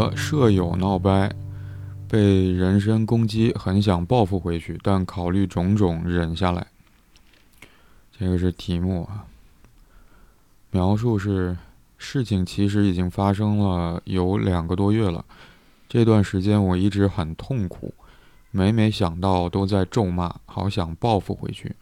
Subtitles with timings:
[0.00, 1.30] 和舍友闹掰，
[2.08, 6.66] 被人身攻击，很想报复回去，但考虑种种忍下来。
[8.18, 9.26] 这个是题目啊。
[10.70, 11.54] 描述是：
[11.98, 15.22] 事情其实已经发生了有两个多月了，
[15.86, 17.92] 这段时间我一直很痛苦，
[18.50, 21.76] 每每想到都在咒骂，好想报复回去。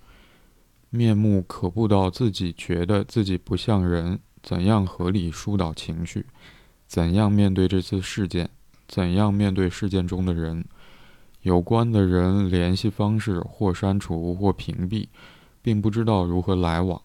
[0.91, 6.27] 面目可怖到自己觉得自己不像人，怎样合理疏导情绪？
[6.89, 8.49] 怎样面对这次事件？
[8.89, 10.65] 怎样面对事件中的人？
[11.43, 15.07] 有关的人联系方式或删除或屏蔽，
[15.61, 17.01] 并不知道如何来往。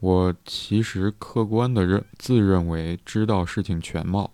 [0.00, 4.30] 我其实客观的认自认为知道事情全貌，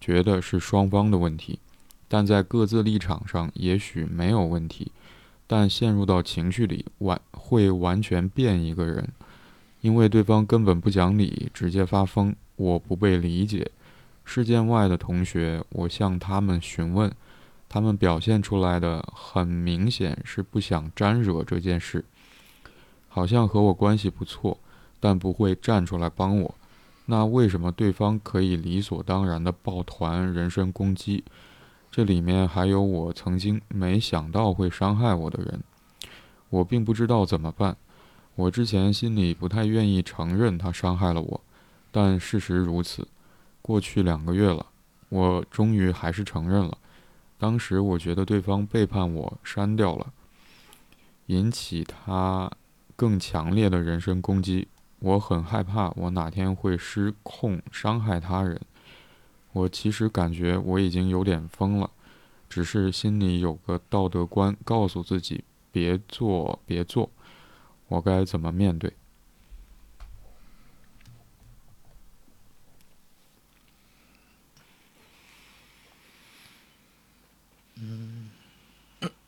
[0.00, 1.60] 觉得是双方的问题，
[2.08, 4.90] 但在各自立场上也许没有问题，
[5.46, 9.08] 但陷入到情绪里完会完全变一个人，
[9.80, 13.70] 因为对方根本不讲理，直接发疯，我不被理解。
[14.26, 17.10] 事件外的同学，我向他们询问，
[17.66, 22.04] 他们表现出来的很明显是不想沾惹这件事，
[23.08, 24.58] 好像和我关系不错。
[24.98, 26.54] 但不会站出来帮我，
[27.04, 31.22] 那为什么对方可以理所当然的抱团人身攻击？
[31.90, 35.62] 这里面还有我曾经没想到会伤害我的人，
[36.48, 37.76] 我并不知道怎么办。
[38.34, 41.40] 我之前心里不太愿意承认他伤害了我，
[41.92, 43.06] 但事实如此。
[43.66, 44.64] 过去两个月了，
[45.08, 46.78] 我终于还是承认了。
[47.36, 50.12] 当时我觉得对方背叛我，删掉了，
[51.26, 52.48] 引起他
[52.94, 54.68] 更强烈的人身攻击。
[55.00, 58.60] 我很害怕，我哪天会失控伤害他人。
[59.52, 61.90] 我其实感觉我已经有点疯了，
[62.48, 67.10] 只是心里有个道德观，告诉自己别做，别做。
[67.88, 68.92] 我该怎么面对？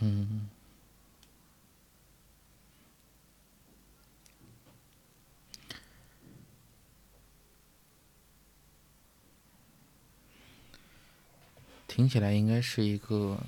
[0.00, 0.48] 嗯，
[11.88, 13.38] 听起来应该是一个，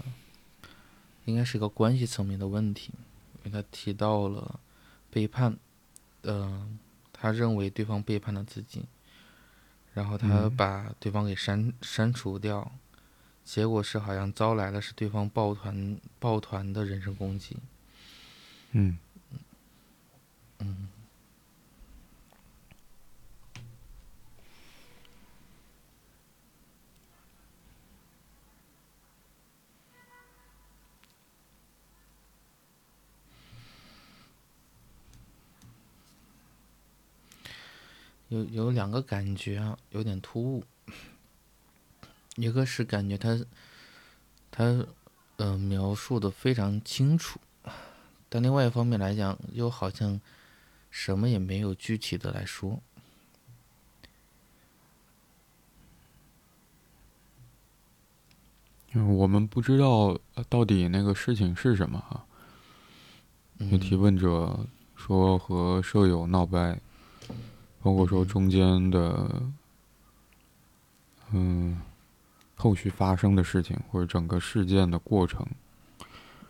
[1.26, 2.92] 应该是一个关系层面的问题，
[3.44, 4.58] 因为他提到了
[5.10, 5.58] 背叛，
[6.22, 6.78] 嗯，
[7.12, 8.86] 他认为对方背叛了自己，
[9.92, 12.72] 然后他把对方给删删除掉。
[13.48, 17.56] 结果是好像招来的是对方抱团抱团的人身攻击。
[18.72, 18.98] 嗯
[20.58, 20.88] 嗯
[38.28, 40.62] 有有两个感觉啊，有点突兀。
[42.38, 43.36] 一个是感觉他，
[44.52, 44.86] 他，
[45.38, 47.40] 呃，描述的非常清楚，
[48.28, 50.20] 但另外一方面来讲，又好像
[50.88, 52.80] 什么也没有具体的来说。
[58.94, 60.16] 我们不知道
[60.48, 62.24] 到底那个事情是什么哈。
[63.58, 66.80] 有提问者说和舍友闹掰，
[67.82, 69.42] 包括说中间的，
[71.32, 71.80] 嗯。
[72.60, 75.46] 后续发生的事情，或者整个事件的过程，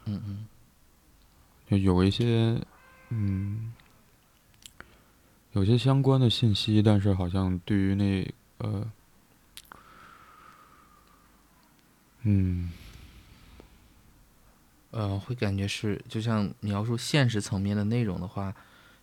[0.07, 0.47] 嗯嗯，
[1.69, 2.59] 就有一些，
[3.11, 3.75] 嗯，
[5.53, 8.91] 有些相关的信息，但是好像对于那呃，
[12.23, 12.73] 嗯，
[14.91, 18.57] 呃，会感觉是，就像描述现实层面的内容的话，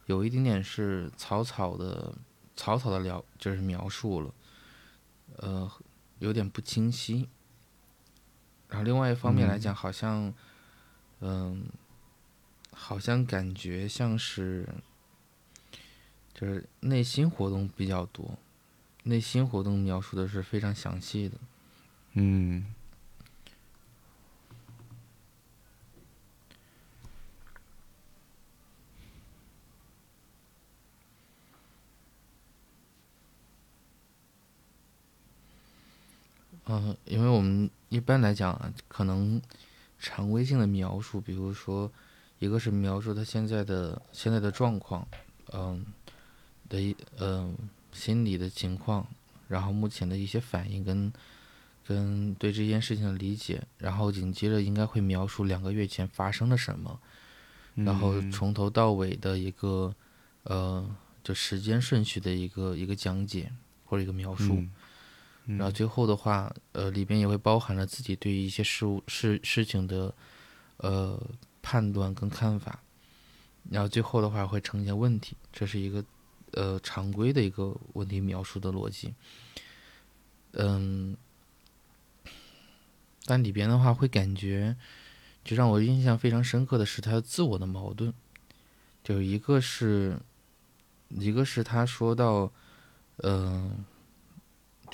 [0.08, 2.16] 有一点点是草草的、
[2.56, 4.34] 草草的聊，就是描述了，
[5.38, 5.72] 呃。
[6.20, 7.30] 有点不清晰，
[8.70, 10.34] 然后另外一方面来讲，好像，
[11.20, 11.66] 嗯，
[12.72, 14.68] 好像感觉像是，
[16.34, 18.38] 就是内心活动比较多，
[19.04, 21.38] 内心活动描述的是非常详细的，
[22.14, 22.74] 嗯，
[36.68, 39.40] 嗯，因为我们一般来讲啊，可能
[40.00, 41.92] 常规性的描述，比如说，
[42.40, 45.08] 一个是描述他现在的现在的状况，
[45.54, 45.86] 嗯，
[46.68, 47.56] 的一嗯
[47.92, 49.08] 心理的情况，
[49.48, 51.14] 然后目前的一些反应跟
[51.86, 57.00] 跟对这件事情的理解，然后紧接着应该会描述两个月前发生了什么，
[57.76, 59.96] 然后从头到尾的一个
[60.44, 60.84] 呃
[61.24, 63.52] 就时间顺序的一个一个讲解
[63.86, 64.64] 或者一个描述。
[65.48, 70.12] 然后最后的话，呃，里边也会包含了自己对于一些事物事事情的，
[70.78, 71.22] 呃，
[71.62, 72.80] 判断跟看法。
[73.70, 76.04] 然后最后的话会呈现问题，这是一个
[76.54, 79.14] 呃常规的一个问题描述的逻辑。
[80.54, 81.16] 嗯，
[83.26, 84.76] 但里边的话会感觉，
[85.44, 88.12] 就让我印象非常深刻的是他自我的矛盾，
[89.04, 90.18] 就一个是，
[91.10, 92.52] 一个是他说到，
[93.18, 93.86] 嗯。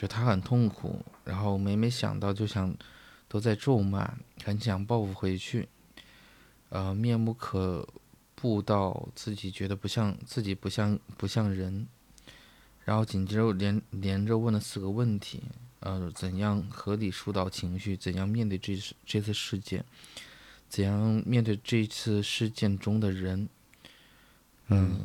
[0.01, 2.75] 就他很痛苦，然后每每想到就想
[3.27, 5.69] 都在咒骂，很想报复回去，
[6.69, 7.87] 呃，面目可
[8.33, 11.85] 怖到自己觉得不像自己不像不像人，
[12.83, 15.43] 然后紧接着连连着问了四个问题，
[15.81, 17.95] 呃，怎样合理疏导情绪？
[17.95, 19.85] 怎样面对这次这次事件？
[20.67, 23.47] 怎样面对这次事件中的人？
[24.69, 24.99] 嗯，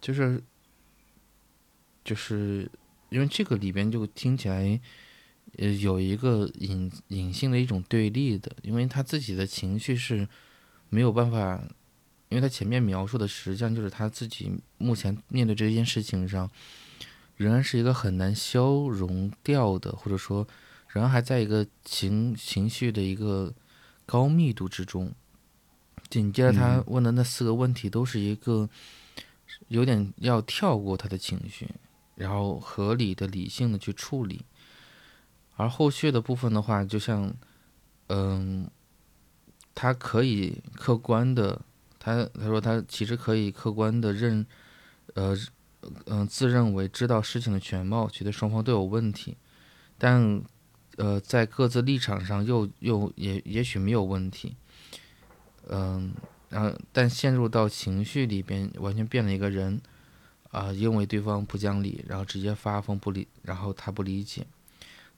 [0.00, 0.42] 就是
[2.02, 2.68] 就是。
[3.16, 4.78] 因为这个里边就听起来，
[5.56, 10.28] 呃，有一个隐隐性的一种对立的，因为他自己的情绪是
[10.90, 11.58] 没有办法，
[12.28, 16.50] 因为他前面描述的实际上就是他自己目前面对这件事情上，
[17.36, 20.46] 仍然是一个很难消融掉的，或者说
[20.88, 23.54] 仍然还在一个情情绪的一个
[24.04, 25.10] 高密度之中。
[26.10, 28.68] 紧接着他问的那四个问题都是一个
[29.68, 31.66] 有点要跳过他的情绪。
[32.16, 34.44] 然后合理的、理性的去处理，
[35.56, 37.32] 而后续的部分的话，就像，
[38.08, 38.68] 嗯，
[39.74, 41.60] 他可以客观的，
[41.98, 44.46] 他他说他其实可以客观的认，
[45.12, 45.36] 呃，
[46.06, 49.36] 嗯，自认为知道事情的全貌，觉得双方都有问题，
[49.98, 50.42] 但，
[50.96, 54.56] 呃，在各自立场上又又也也许没有问题，
[55.68, 56.14] 嗯，
[56.48, 59.82] 然后但陷入到情绪里边，完全变了一个人。
[60.56, 64.46] 啊，因为对方不讲理，然后直接发疯不理，然后他不理解，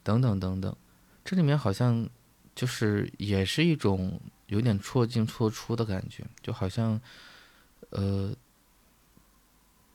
[0.03, 0.75] 等等等等，
[1.23, 2.09] 这里面好像
[2.53, 6.99] 就是也是一种有点错进错出的感觉，就好像，
[7.91, 8.35] 呃，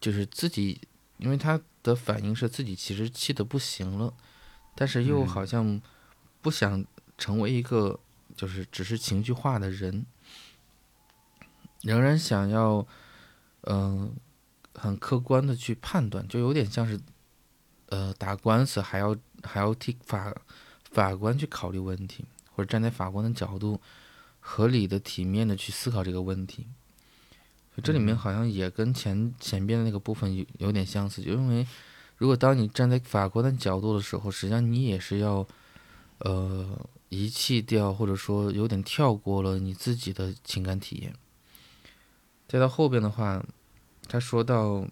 [0.00, 0.80] 就是自己，
[1.18, 4.14] 因为他的反应是自己其实气的不行了，
[4.74, 5.78] 但是又好像
[6.40, 6.82] 不想
[7.18, 8.00] 成为一个
[8.34, 10.06] 就是只是情绪化的人，
[11.82, 12.86] 仍然想要，
[13.64, 14.16] 嗯。
[14.74, 17.00] 很客观的去判断，就有点像是，
[17.86, 20.34] 呃，打官司还要还要替法
[20.90, 23.80] 法官去考虑问题，或者站在法官的角度，
[24.40, 26.66] 合理的、体面的去思考这个问题。
[27.82, 31.66] 这里面好像也跟前前边的那个部分有有点相似，就因为
[32.16, 35.46] 如果当你站在法官的角度的时候，实际上你也是要，
[36.18, 36.76] 呃，
[37.08, 41.14] 遗弃掉或者说有点跳过了你自己的情感体验。
[42.48, 43.44] 再到后边的话。
[44.06, 44.86] 他说到，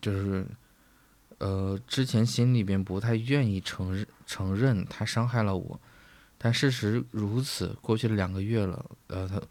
[0.00, 0.46] 就是，
[1.38, 5.80] 呃，之前心里边不太愿意承认承认他伤害了我，
[6.36, 9.42] 但事实如此，过去了两个月了，呃，他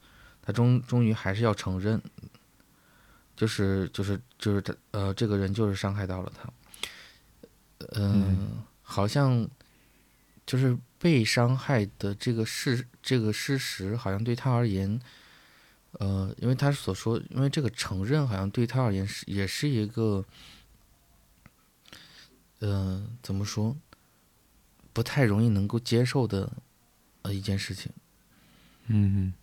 [0.42, 2.02] 他终终于还是要承认，
[3.36, 6.50] 就是就是就是他呃，这个人就是伤害到了他，
[7.94, 9.48] 嗯，好像
[10.46, 15.00] 就是被伤害的这个事这个事实，好像对他而言。
[16.00, 20.24] 呃，因为他所说，因为这个承认好像对他而言是也是一个，
[22.60, 23.76] 嗯，怎么说，
[24.94, 26.52] 不太容易能够接受的
[27.24, 27.92] 呃一件事情。
[28.90, 29.34] 嗯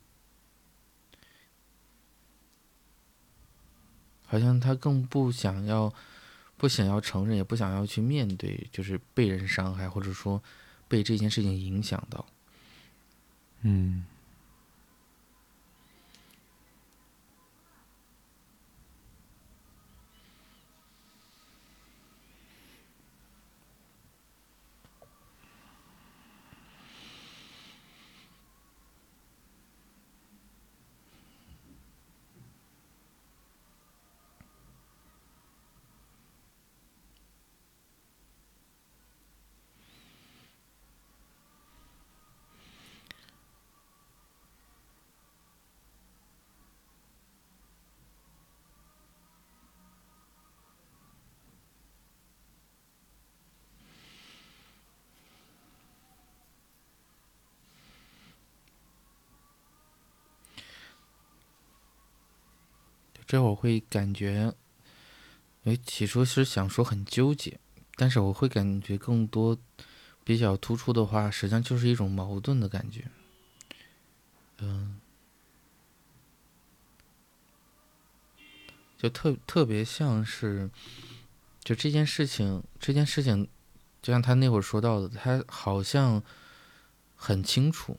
[4.26, 5.92] 好像他更不想要，
[6.56, 10.42] 不想要承认，也不想要去面对，就是被人伤害，或者说
[10.86, 12.24] 被这件事情影响到。
[13.62, 14.06] 嗯。
[63.34, 64.54] 这会儿会感觉，
[65.64, 67.58] 因为起初是想说很纠结，
[67.96, 69.58] 但是我会感觉更多
[70.22, 73.10] 比较突出的话，实际上就是一种矛盾的感觉。
[74.58, 75.00] 嗯，
[78.96, 80.70] 就特特别像是，
[81.64, 83.48] 就这件事情，这件事情，
[84.00, 86.22] 就像他那会儿说到的，他好像
[87.16, 87.98] 很清楚，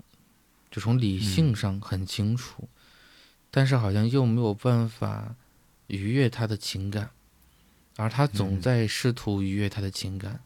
[0.72, 2.70] 就从理性上很清楚。
[3.56, 5.34] 但是好像又没有办法
[5.88, 7.10] 愉悦他的情感，
[7.96, 10.42] 而他总在试图愉悦他的情感，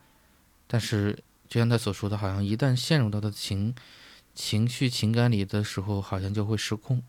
[0.68, 3.74] 但是就像他所说的，好像一旦陷入到的情
[4.36, 7.02] 情绪情感里的时候，好像就会失控。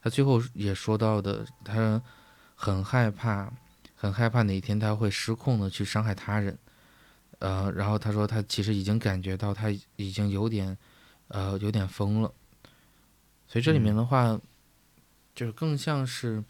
[0.00, 2.00] 他最后也说到的，他
[2.54, 3.52] 很害怕，
[3.96, 6.56] 很害怕哪天他会失控的去伤害他人。
[7.40, 10.78] 呃，然后他说他其实已经感觉到他已经有点，
[11.26, 12.32] 呃，有点疯了。
[13.48, 14.40] 所以这里面的话。
[15.38, 16.42] 就是更像是，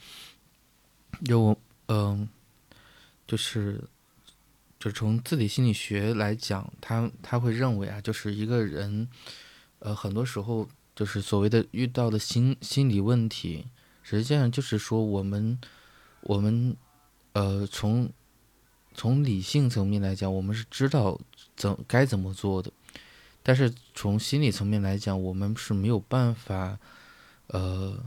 [1.27, 1.55] 有
[1.89, 2.27] 嗯，
[3.27, 3.85] 就是，
[4.81, 9.07] 就从自体心理学来讲，他他会认为啊，就是一个人，
[9.81, 10.67] 呃，很多时候
[10.97, 13.67] 就是所谓的遇到的心心理问题，
[14.03, 15.61] 实际上就是说我们
[16.23, 16.75] 我们
[17.35, 18.11] 呃从
[18.95, 21.21] 从理性层面来讲，我们是知道
[21.55, 22.73] 怎该怎么做的，
[23.43, 26.79] 但是从心理层面来讲，我们是没有办法
[27.49, 28.03] 呃。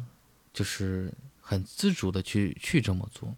[0.53, 3.33] 就是很自主的去去这么做，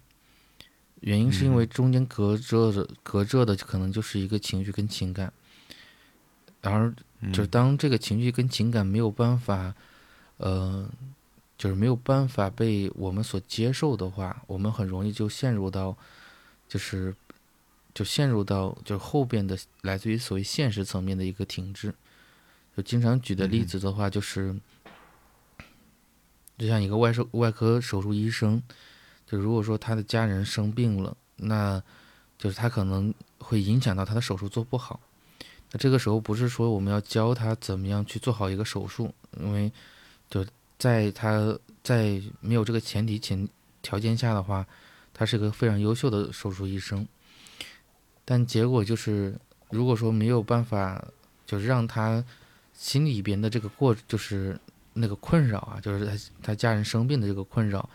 [1.00, 5.32] 原因是因为中间隔着的隔着的可能就是一个情绪跟情感，
[6.62, 6.92] 而
[7.32, 9.74] 就是当这个情绪跟情感没有办法，
[10.38, 10.88] 呃，
[11.56, 15.96] 就是没有办法被我们所接受的话，我们很容易就陷入到，
[16.68, 17.14] 就是
[17.94, 21.94] 就陷入到就是后边的来自于所谓现实层面的一个停滞。
[22.76, 24.54] 就经常举的例子的话，就是。
[26.56, 28.62] 就像一个外手外科手术医生，
[29.26, 31.82] 就如果说他的家人生病了，那
[32.38, 35.00] 就是他可能会影响到他的手术做不好。
[35.72, 39.72] 那这个时候不是说我们要教他怎么样去做好一个手术，因为
[40.30, 40.46] 就
[40.78, 43.48] 在他在没有这个前提前
[43.82, 44.64] 条件下的话，
[45.12, 47.04] 他是个非常优秀的手术医生。
[48.24, 49.36] 但结果就是，
[49.70, 51.04] 如果说没有办法，
[51.44, 52.24] 就是让他
[52.72, 54.56] 心里边的这个过就是。
[54.94, 57.88] 那个困扰啊，就是他他家人生病的这个困扰，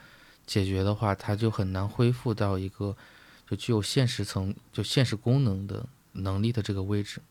[0.45, 2.95] 解决的话，他就很难恢复到一个
[3.49, 7.21] 就具有现实层就现实功能的能力的这个位置。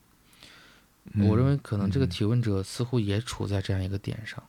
[1.20, 4.42] 我认为可能这个提问者似乎也处在这样一个点上。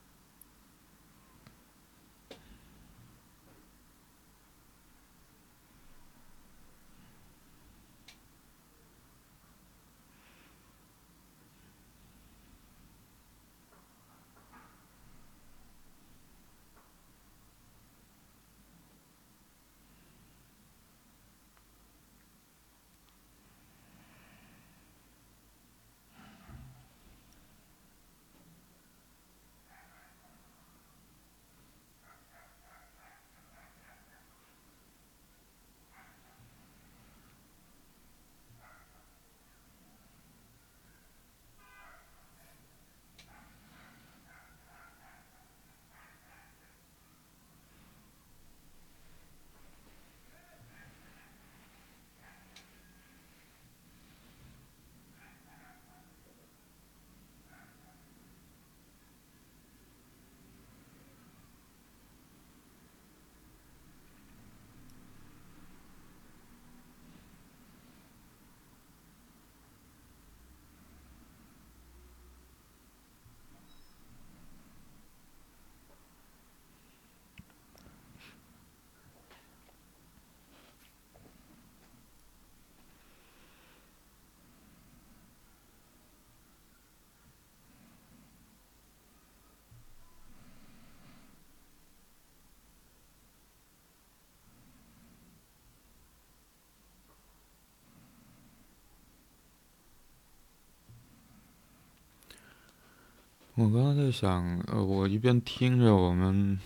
[103.60, 106.58] 我刚刚在想，呃，我一边听着我们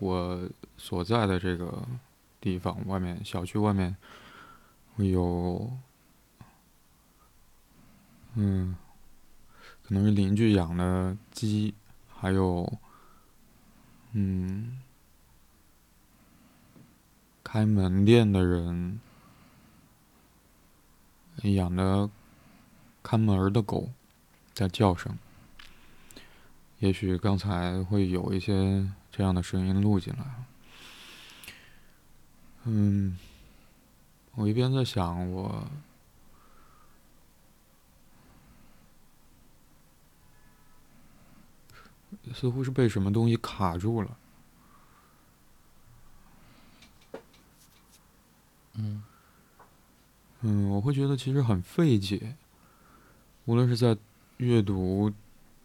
[0.00, 1.86] 我所在的这个
[2.40, 3.96] 地方外面小区外面
[4.96, 5.70] 有，
[8.34, 8.74] 嗯，
[9.84, 11.72] 可能是邻居养的鸡，
[12.08, 12.80] 还有，
[14.10, 14.80] 嗯，
[17.44, 18.98] 开门店的人
[21.44, 22.10] 养的
[23.04, 23.88] 看门的狗
[24.52, 25.16] 在叫声。
[26.82, 30.44] 也许刚才会有一些这样的声音录进来，
[32.64, 33.16] 嗯，
[34.34, 35.64] 我一边在想，我
[42.34, 44.18] 似乎是被什么东西卡住了。
[48.74, 49.04] 嗯
[50.40, 52.34] 嗯，我会觉得其实很费解，
[53.44, 53.96] 无论是在
[54.38, 55.12] 阅读，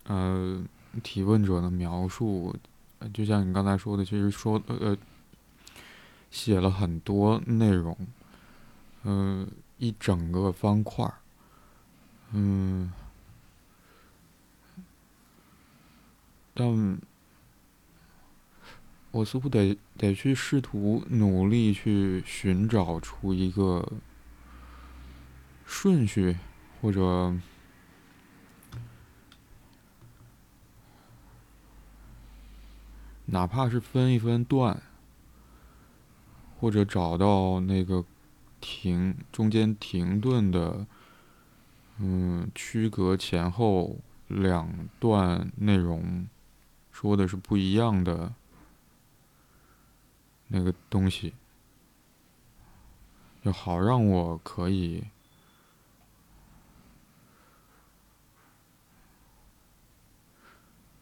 [0.03, 0.63] 呃，
[1.03, 2.55] 提问者的描述，
[3.13, 4.97] 就像你刚才说的，其实说呃。
[6.29, 7.97] 写了很多内容，
[9.03, 11.09] 嗯，一整个方块，
[12.33, 12.91] 嗯，
[16.53, 16.99] 但
[19.11, 23.89] 我似乎得得去试图努力去寻找出一个
[25.65, 26.37] 顺序，
[26.81, 27.33] 或者
[33.27, 34.81] 哪怕是分一分段。
[36.59, 38.03] 或者找到那个
[38.59, 40.87] 停中间停顿的，
[41.99, 46.27] 嗯，区隔前后两段内容
[46.91, 48.33] 说的是不一样的
[50.47, 51.35] 那个东西，
[53.43, 55.03] 就好让我可以，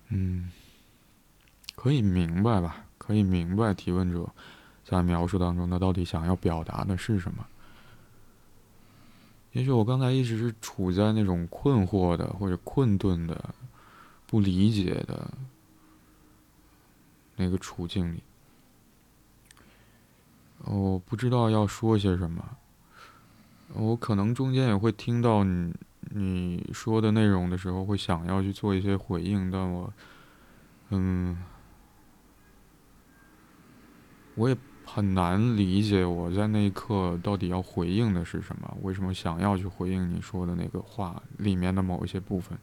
[0.10, 0.52] 嗯，
[1.86, 2.84] 可以明白吧？
[2.98, 4.28] 可以明白提问者。
[4.84, 7.46] 在描述当中，他到底想要表达的是什么？
[9.52, 13.54] 也许我刚才一直是处在那种困惑的，或者困顿的、
[14.26, 15.32] 不理解的
[17.36, 18.24] 那个处境里，
[20.64, 22.44] 我不知道要说些什么。
[23.76, 29.94] 我可能中间也会听到你你说的内容的时候，会想要去做一些回应，但我，
[30.90, 31.38] 嗯，
[34.36, 34.56] 我也。
[34.88, 38.78] 很难理解我在那一刻到底要回应的是什么？
[38.84, 42.56] 为什么想要去回应你说的那个话里面的某一些部分？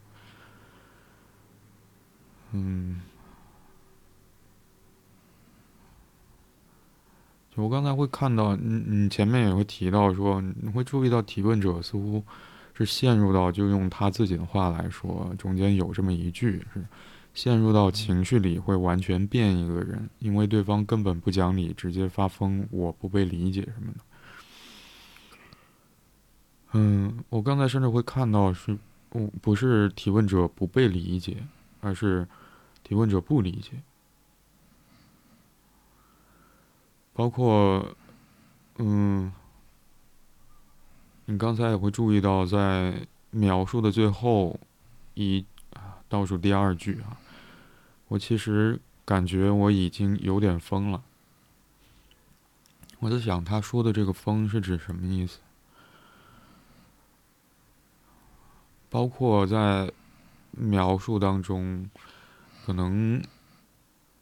[2.53, 3.03] 嗯，
[7.51, 12.23] 就我刚才会看到，你你前面也会提到说，你会注意到提问者似乎
[12.73, 16.85] 是陷入到，就用他自己的话来说，中间有这么一句是。
[17.35, 24.01] 陷入到情绪里会完全变一个人，因为对方根本不讲理，直接发疯，我不被理解什么的。
[26.73, 31.47] 嗯，我刚才甚至会看到是，不不是提问者不被理解，
[31.81, 32.27] 而是
[32.83, 33.83] 提问者不理解。
[37.15, 37.95] 包括，
[38.79, 39.31] 嗯，
[41.27, 44.59] 你刚才也会注意到，在描述的最后
[45.13, 45.45] 一
[46.13, 47.17] 倒数第二句啊。
[48.09, 51.03] 我其实感觉我已经有点疯了。
[52.99, 55.39] 我在想，他说的这个“疯”是指什么意思？
[58.91, 59.91] 包括在
[60.51, 61.89] 描述当中，
[62.67, 63.25] 可能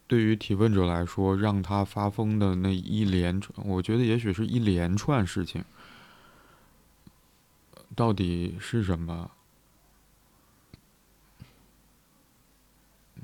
[0.06, 5.64] 对于提问者来说，让他发疯的那一连串，我觉得也许是一连串事情，
[7.96, 9.32] 到底是什么？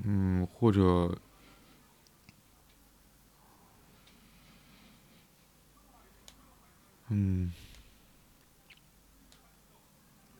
[0.03, 1.17] 嗯，或者，
[7.09, 7.51] 嗯，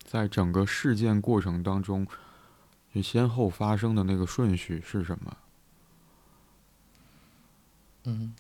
[0.04, 2.08] 在整个事件过程当中，
[2.94, 5.38] 就先后发生的那个顺序是什么？
[8.06, 8.34] 嗯，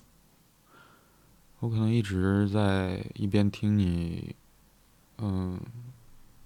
[1.59, 4.35] 我可能一直在一边听你，
[5.17, 5.59] 嗯，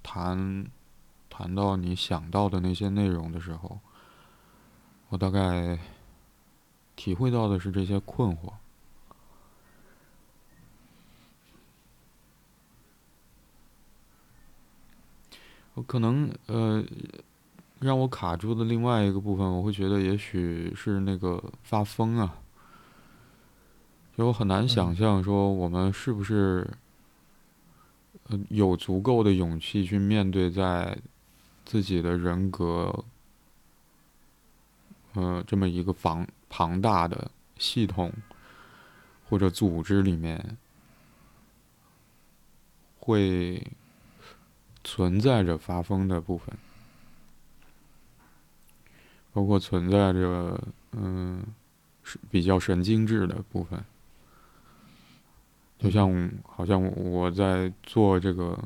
[0.01, 0.65] 谈
[1.29, 3.79] 谈到你想到的那些内容的时候。
[5.11, 5.77] 我大概
[6.95, 8.53] 体会到的是这些困惑。
[15.73, 16.81] 我可能呃，
[17.79, 22.37] 让我卡住的另外一个部分，我会觉得也许是那个发疯啊。
[24.17, 26.65] 就我很难想象说，我们是不是
[28.29, 30.97] 呃有足够的勇气去面对在
[31.65, 33.03] 自己的人格。
[35.13, 38.11] 呃，这么一个庞庞大的系统
[39.29, 40.57] 或者组织里面，
[42.99, 43.65] 会
[44.83, 46.57] 存在着发疯的部分，
[49.33, 51.43] 包括存在着嗯
[52.03, 53.83] 是比较神经质的部分，
[55.77, 58.57] 就像好像我在做这个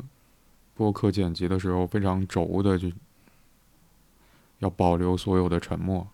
[0.74, 2.92] 播客剪辑的时候，非常轴的就
[4.60, 6.08] 要保留所有的沉默。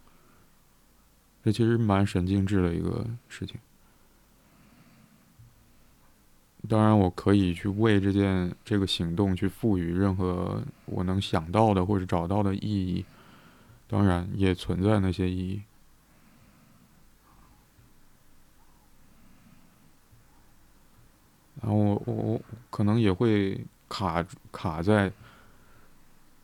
[1.43, 3.59] 这其实蛮神经质的一个事情。
[6.69, 13.03] 当然，我可以去为这件这个行动去赋予任何我能想到的或者找到的意义。
[13.87, 15.61] 当然，也存在那些意义。
[21.61, 25.11] 然后我我可能也会卡卡在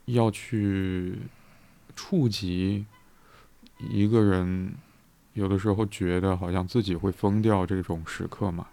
[0.05, 1.17] 要去
[1.95, 2.85] 触及
[3.79, 4.73] 一个人，
[5.37, 8.65] 有的时候觉得好像自己会疯掉这种时刻嘛。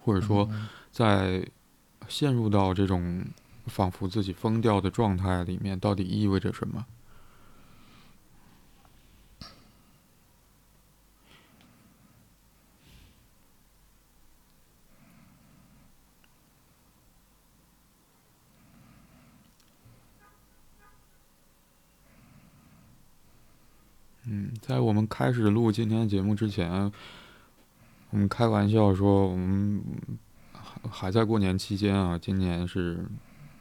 [0.00, 0.50] 或者说，
[0.90, 1.46] 在
[2.08, 3.24] 陷入到这种
[3.66, 6.84] 仿佛自己疯掉的状态里面，到底意味着什么？
[24.30, 26.92] 嗯，在我们开始录今天节目之前。
[28.10, 29.82] 我们开玩笑说，我们
[30.52, 33.02] 还还在过年期间啊，今年是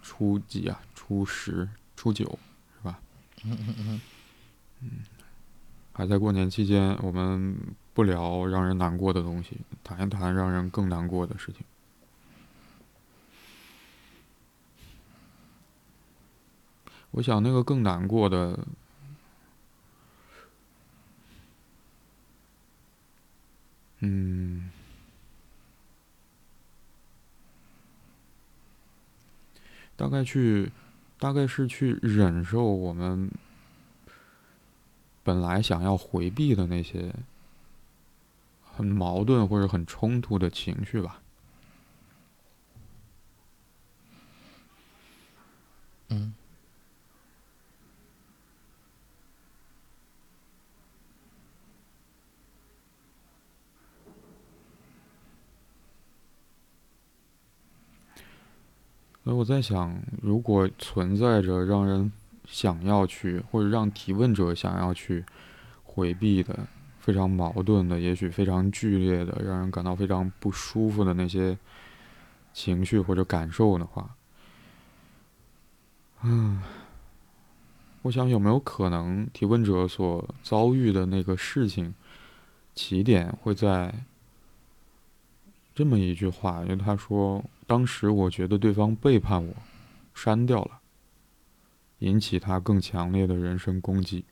[0.02, 0.82] 初几啊？
[0.94, 1.66] 初十、
[1.96, 2.26] 初九，
[2.78, 3.00] 是吧？
[3.46, 4.02] 嗯嗯嗯。
[4.82, 4.90] 嗯，
[5.94, 7.58] 还在过年期间，我们
[7.94, 11.62] 不聊让人难过的东西，谈一谈让人更难过的事情。
[17.12, 18.60] 我想，那个更难过的。
[24.00, 24.70] 嗯，
[29.96, 30.72] 大概去，
[31.18, 33.32] 大概是去忍受我们
[35.24, 37.12] 本来想要回避的那些
[38.64, 41.22] 很矛盾或者很冲突的情绪吧。
[46.10, 46.34] 嗯。
[59.28, 62.10] 所以我在想，如果存在着让人
[62.46, 65.22] 想要去，或者让提问者想要去
[65.84, 66.66] 回避的
[66.98, 71.58] 非常矛盾的，也许非常剧烈的，让人感到非常不舒服的那些
[72.54, 74.16] 情绪或者感受的话，
[76.24, 76.62] 嗯，
[78.04, 81.94] 我想有没有可能提问者所遭遇的那个事情
[82.74, 83.94] 起点会在
[85.78, 87.46] 这么一句话，因为他说。
[87.68, 89.54] 当时我觉得对方背叛我，
[90.16, 90.80] 删掉了，
[92.00, 94.26] 引起他更强烈的人身攻击。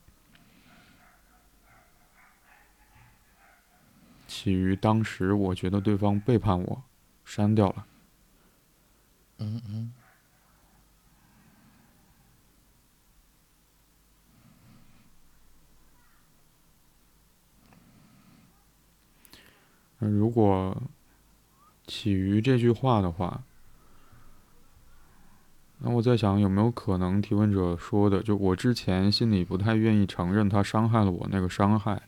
[4.26, 6.82] 起于当时我觉得对方背叛我，
[7.24, 7.86] 删掉了。
[9.38, 9.92] 嗯嗯。
[19.98, 20.76] 如果。
[21.86, 23.42] 起于这句话的话，
[25.78, 32.02] 那我在想，有没有可能提问者说的，就我之前心里不太愿意承认他伤害了我，那个伤害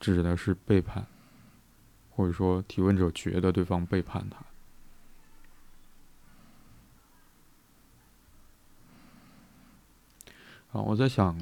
[0.00, 1.06] 指的是背叛，
[2.10, 4.38] 或者说提问者觉得对方背叛他。
[10.72, 11.38] 啊，我在想，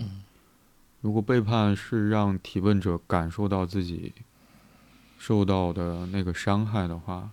[1.01, 4.13] 如果背叛是让提问者感受到自己
[5.17, 7.31] 受到的那个伤害的话。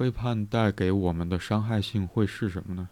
[0.00, 2.88] 背叛带给我们的伤害性会是什么呢？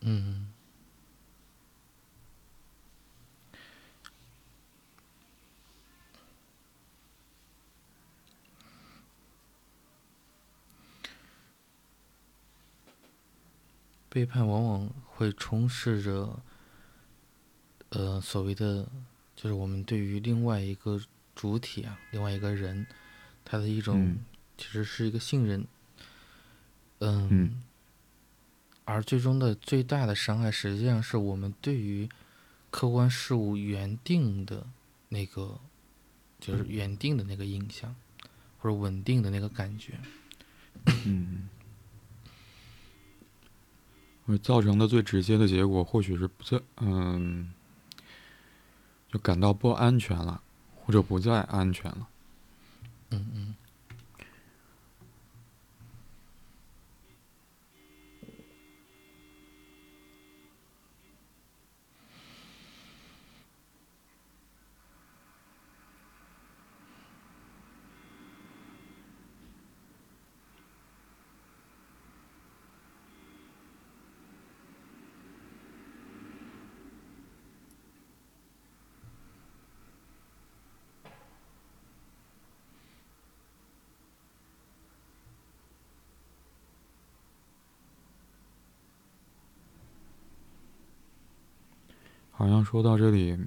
[0.00, 0.52] 嗯，
[14.08, 16.42] 背叛往往会充斥着。
[17.94, 18.88] 呃，所谓的
[19.36, 20.98] 就是我们对于另外一个
[21.34, 22.86] 主体啊，另外一个人，
[23.44, 24.16] 他的一种
[24.56, 25.66] 其实是一个信任，
[27.00, 27.62] 嗯，
[28.86, 32.08] 而最终的最大的伤害，实际上是我们对于
[32.70, 34.66] 客观事物原定的
[35.10, 35.60] 那个，
[36.40, 37.94] 就是原定的那个印象，
[38.58, 40.00] 或者稳定的那个感觉，
[41.04, 41.46] 嗯，
[44.42, 47.52] 造成的最直接的结果，或许是不在，嗯。
[49.12, 50.40] 就感到不安全了，
[50.84, 52.08] 或者不再安全了。
[53.10, 53.54] 嗯嗯。
[92.32, 93.38] 好像说到这里，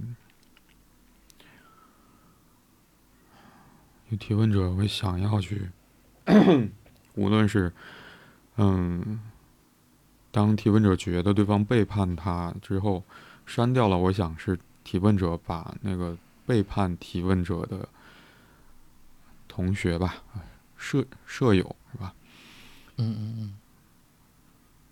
[4.09, 5.69] 有提问者会想要去，
[7.15, 7.73] 无论是，
[8.55, 9.19] 嗯，
[10.31, 13.03] 当提问者觉得对方背叛他之后，
[13.45, 17.89] 删掉了，我想是提问者把那个背叛提问者的
[19.47, 20.23] 同学吧，
[20.77, 22.13] 舍舍友是吧？
[22.97, 23.57] 嗯嗯嗯，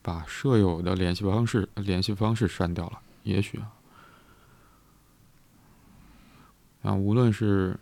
[0.01, 3.71] 把舍友的联系方式联系方式删掉了，也许啊。
[6.83, 7.79] 啊，无论是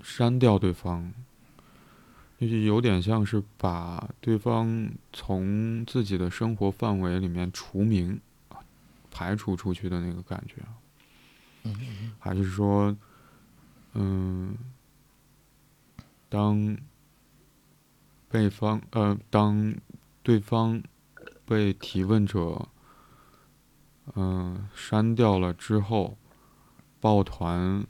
[0.00, 1.12] 删掉对方，
[2.40, 8.18] 就是有点像是把对方从自己的生活范围里面除名，
[9.10, 10.56] 排除出去的那个感觉。
[11.64, 12.96] 嗯还是说，
[13.92, 14.56] 嗯，
[16.30, 16.78] 当
[18.30, 19.74] 被方呃，当
[20.22, 20.82] 对方
[21.44, 22.66] 被提问者
[24.14, 26.16] 嗯删掉了之后，
[26.98, 27.86] 抱团。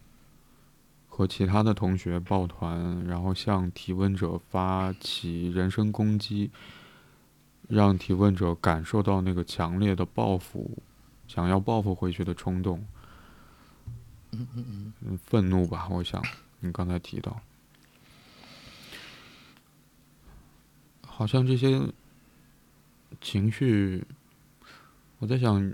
[1.18, 6.48] 和其他的同学抱团，然后向提问者发起人身攻击，
[7.66, 10.78] 让提问者感受到那个强烈的报复，
[11.26, 12.86] 想要报复回去的冲动。
[14.30, 16.22] 嗯嗯嗯，愤怒吧，我想
[16.60, 17.40] 你刚才提到，
[21.04, 21.82] 好像这些
[23.20, 24.04] 情绪，
[25.18, 25.68] 我在想。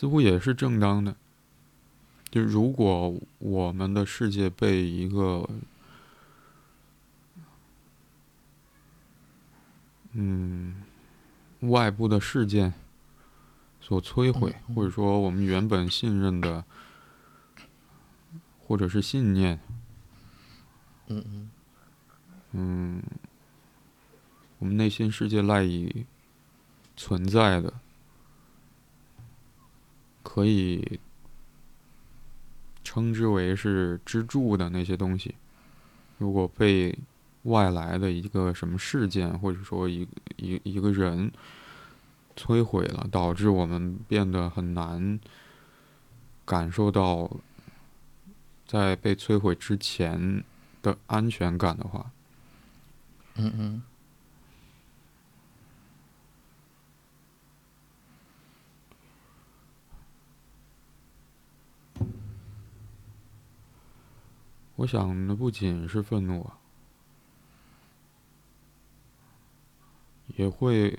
[0.00, 1.14] 似乎也是正当的。
[2.30, 5.46] 就如果我们的世界被一个，
[10.12, 10.82] 嗯，
[11.60, 12.72] 外部的事件
[13.78, 16.64] 所摧毁，或者说我们原本信任的，
[18.66, 19.60] 或者是信念，
[21.08, 21.50] 嗯嗯，
[22.52, 23.02] 嗯，
[24.60, 26.06] 我们内心世界赖以
[26.96, 27.74] 存在的。
[30.32, 31.00] 可以
[32.84, 35.34] 称之为是支柱的那些东西，
[36.18, 36.96] 如果被
[37.42, 41.32] 外来的一个什么事件，或者说一一一个人
[42.36, 45.18] 摧毁了，导致我们变得很难
[46.44, 47.28] 感受到
[48.68, 50.44] 在被摧毁之前
[50.80, 52.08] 的安全感的话，
[53.34, 53.82] 嗯嗯。
[64.80, 66.58] 我想，那不仅是愤怒啊，
[70.28, 70.98] 也会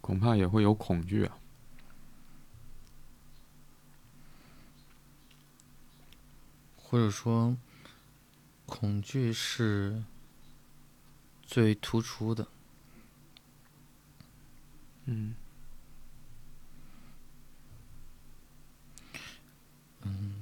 [0.00, 1.36] 恐怕也会有恐惧啊，
[6.76, 7.56] 或者说，
[8.64, 10.04] 恐惧是。
[11.54, 12.48] 最突出的，
[15.04, 15.36] 嗯，
[20.02, 20.34] 嗯，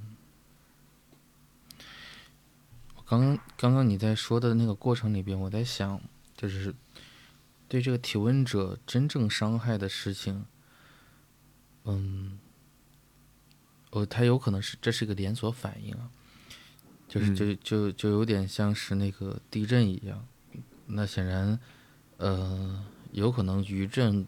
[3.04, 6.00] 刚刚刚刚你在说的那个过程里边，我在想，
[6.34, 6.74] 就是
[7.68, 10.46] 对这个提问者真正伤害的事情，
[11.84, 12.38] 嗯，
[13.90, 16.08] 哦，他有可能是这是一个连锁反应啊，
[17.06, 20.26] 就是就就就有点像是那个地震一样。
[20.94, 21.58] 那显然，
[22.18, 24.26] 呃，有可能余震，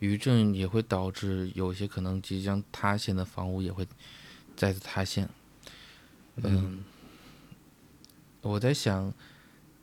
[0.00, 3.86] 余震也会导致有些可能即将塌陷的房屋也会
[4.56, 5.28] 再次塌陷。
[6.42, 6.84] 嗯，
[8.42, 9.14] 我在想，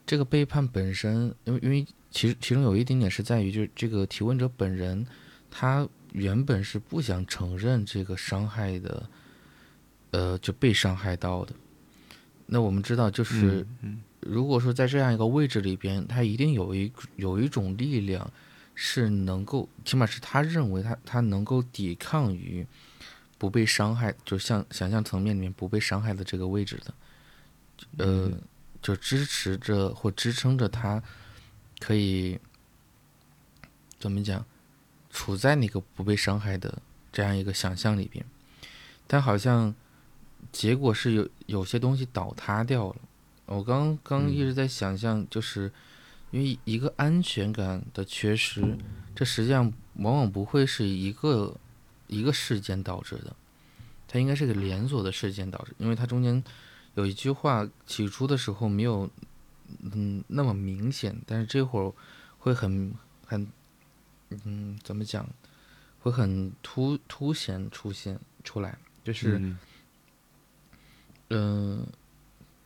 [0.06, 5.08] 这个背叛本身，因为因为其实其中有一点点是在于，就是这个提问者本人，
[5.50, 9.10] 他原本是不想承认这个伤害的，
[10.12, 11.56] 呃，就被伤害到的。
[12.46, 13.66] 那我们知道，就是。
[14.26, 18.32] 如果说在这样一个位置里边，他一定有一有一种力量，
[18.74, 22.66] 是能够，起码是他认为他他能够抵抗于
[23.38, 26.94] 不被伤害，就像想象层面里面不被伤害的这个位置的，
[27.98, 28.32] 呃，
[28.82, 31.04] 就支持着或支撑着他，
[31.80, 32.40] 可以
[34.00, 34.46] 怎么讲，
[35.10, 38.26] 处在那个不被伤害的这样一个想象里边，
[39.06, 39.76] 但好像
[40.54, 42.96] 结果是有有些东西倒塌掉了。
[43.48, 45.70] 我刚刚一直在想象，就是
[46.32, 48.78] 因为一个安全感的缺失，
[49.14, 51.54] 这实际上往往不会是一个
[52.08, 53.36] 一个事件导致的，
[54.08, 55.74] 它应该是个连锁的事件导致。
[55.78, 56.42] 因为它中间
[56.96, 59.10] 有一句话，起初的时候没有
[59.82, 61.92] 嗯那么明显，但是这会儿
[62.38, 62.94] 会很
[63.26, 63.46] 很
[64.46, 65.28] 嗯怎么讲，
[66.00, 69.58] 会很突凸显出现，出来，就是嗯
[71.36, 71.86] 嗯、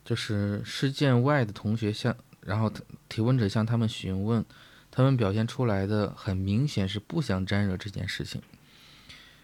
[0.04, 2.72] 就是事件外的同学向，然后
[3.08, 4.44] 提问者向他们询问，
[4.92, 8.42] 他们表现出来的很明显是不想沾惹这件事情，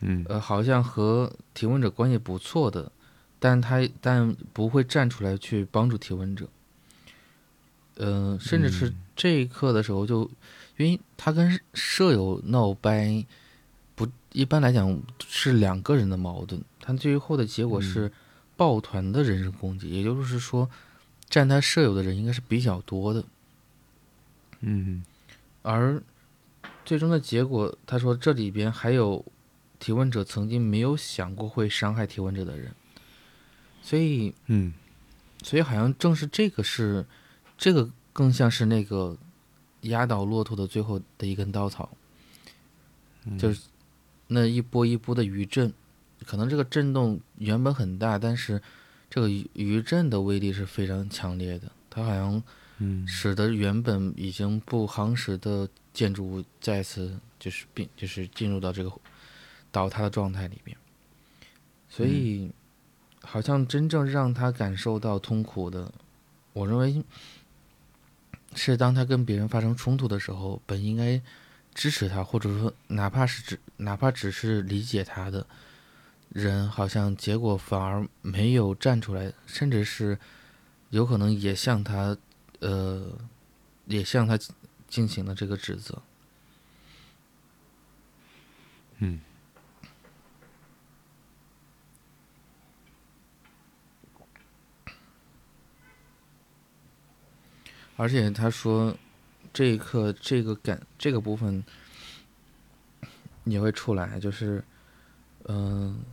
[0.01, 0.25] 嗯。
[0.27, 2.91] 呃，好像和提问者关系不错的，
[3.39, 6.47] 但他但不会站出来去帮助提问者，
[7.97, 8.95] 嗯、甚至是嗯。
[9.15, 10.29] 这一刻的时候就，
[10.75, 13.23] 因为他跟舍友闹掰，
[13.93, 18.11] 不一般来讲是两个人的矛盾，他最后的结果是
[18.55, 20.69] 抱团的人身攻击，也就是说，
[21.29, 23.23] 占他舍友的人应该是比较多的，
[24.61, 25.03] 嗯。
[25.61, 26.01] 而
[26.85, 29.25] 最终的结果，他说这里边还有
[29.79, 32.73] 提问者曾经没有想过会伤害提问者的人，
[33.81, 34.73] 所以嗯。
[35.45, 37.05] 所以好像正是这个是，
[37.57, 39.17] 这个更像是那个
[39.81, 41.89] 压倒骆驼的最后的一根稻草，
[43.25, 43.63] 嗯，就是
[44.27, 45.73] 那一波一波的余震，
[46.23, 48.61] 可能这个震动原本很大，但是
[49.09, 52.43] 这个余余震的威力是非常强烈的，它好像
[52.77, 53.07] 嗯。
[53.07, 58.91] 使得原本已经不夯实的建筑物再次就是并就是进入到这个
[59.71, 60.75] 倒塌的状态里面，
[61.87, 62.51] 所以
[63.21, 65.91] 好像真正让他感受到痛苦的，
[66.53, 67.03] 我认为
[68.55, 71.21] 是当他跟别人发生冲突的时候，本应该
[71.73, 75.45] 支持他，或者说哪怕是只哪怕只是理解他的
[76.33, 80.19] 人，好像结果反而没有站出来，甚至是
[80.89, 82.17] 有可能也向他
[82.59, 83.17] 呃
[83.85, 84.37] 也向他
[84.87, 86.01] 进行了这个指责。
[88.97, 89.21] 嗯
[97.95, 98.97] 而且他说，
[99.53, 101.63] 这一刻这个感这个部分
[103.43, 104.63] 也会出来，就是，
[105.43, 106.03] 嗯、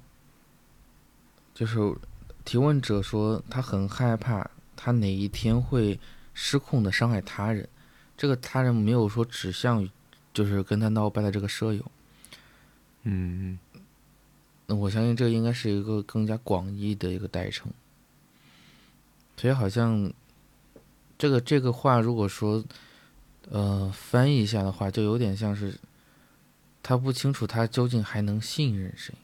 [1.61, 1.94] 就是
[2.42, 6.01] 提问者说他很害怕他哪一天会
[6.33, 7.68] 失控的伤害他人，
[8.16, 9.90] 这个他人没有说指向于
[10.33, 11.85] 就是跟他闹掰的这个舍友，
[13.03, 13.59] 嗯
[14.64, 17.70] 那我相信这个应该是一个更加广义的一个代称，
[19.37, 20.11] 所以好像
[21.18, 22.64] 这个这个话如果说
[23.51, 25.79] 呃翻译一下的话，就有点像是
[26.83, 29.14] 他不清楚他究竟还能信任谁，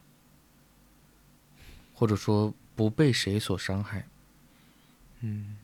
[1.97, 4.05] 或者说不被谁所伤害，
[5.21, 5.57] 嗯。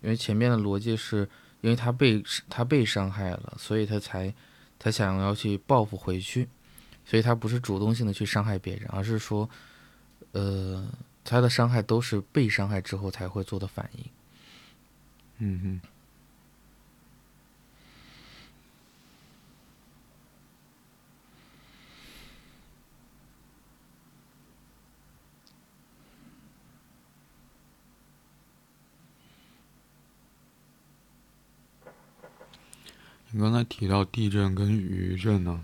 [0.00, 1.28] 因为前面的逻辑是
[1.60, 4.32] 因为他被他被伤害了，所以他才
[4.78, 6.48] 他想要去报复回去，
[7.04, 9.50] 所以他不是主动性的去伤害别人，而是说，
[10.30, 10.88] 呃，
[11.24, 14.04] 他的伤害都是被伤害之后才会做的反应。
[15.38, 15.80] 嗯嗯
[33.30, 35.62] 你刚才提到地震跟余震呢，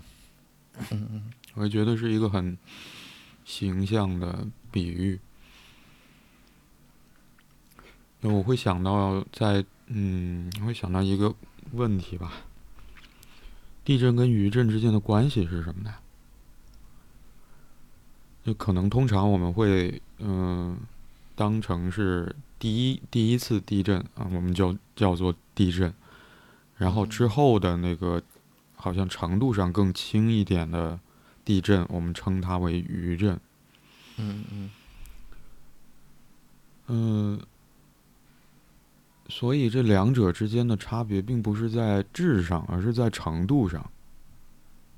[0.91, 2.57] 嗯嗯我觉得是一个很
[3.43, 5.19] 形象的比喻。
[8.21, 11.33] 那我会想到在嗯，我会想到一个
[11.71, 12.33] 问题吧：
[13.83, 15.95] 地震跟余震之间的关系是什么呢？
[18.43, 20.77] 就可能通常我们会嗯、
[21.35, 25.93] 当成是第一第一次地震啊，我们就叫做地震，
[26.77, 28.21] 然后之后的那个
[28.75, 30.99] 好像程度上更轻一点的
[31.43, 33.39] 地震，我们称它为余震。
[34.17, 34.69] 嗯嗯
[36.87, 37.41] 嗯，
[39.27, 43.89] 所以这两者之间的差别并不是在质上，而是在程度上。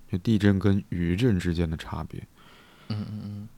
[0.09, 2.25] 就地震跟余震之间的差别。
[2.87, 3.49] 嗯嗯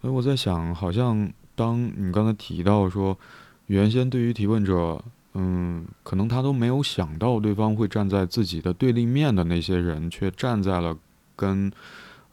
[0.00, 3.18] 所以我在想，好像当你刚才提到说，
[3.66, 5.04] 原先对于提问者，
[5.38, 10.96] 嗯，可能他都没有想到对方会站在自己的对立面的那些人，却站在了
[11.36, 11.70] 跟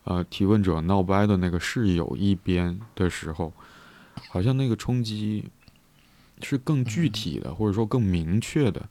[0.05, 3.51] 呃提问者闹掰的那个室友一边的时候，
[4.29, 5.43] 好像那个冲击
[6.41, 8.87] 是更具体的，或者说更明确的。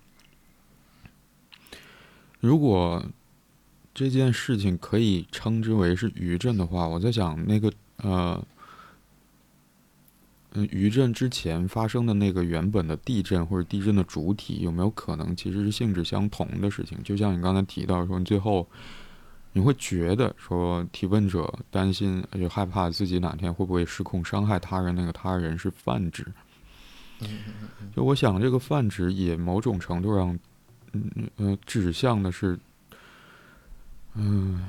[2.40, 3.02] 如果
[3.94, 8.44] 这件事情可以称之为是余震的话，我在想那个呃，
[10.54, 17.02] 嗯，余震之前发生的那个原本的地震或者地震的主体有没有可能其实是性质相同的事情？
[17.02, 18.68] 就像你刚才提到说，你最后
[19.52, 26.26] 你会觉得说提问者担心就害怕自己哪天会不会失控伤害他人，那个他人是泛指。
[27.94, 30.38] 就我想这个泛指也某种程度上，
[30.92, 32.58] 嗯呃，指向的是，
[34.16, 34.66] 嗯、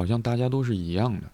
[0.00, 1.30] 好像大家都是一样的。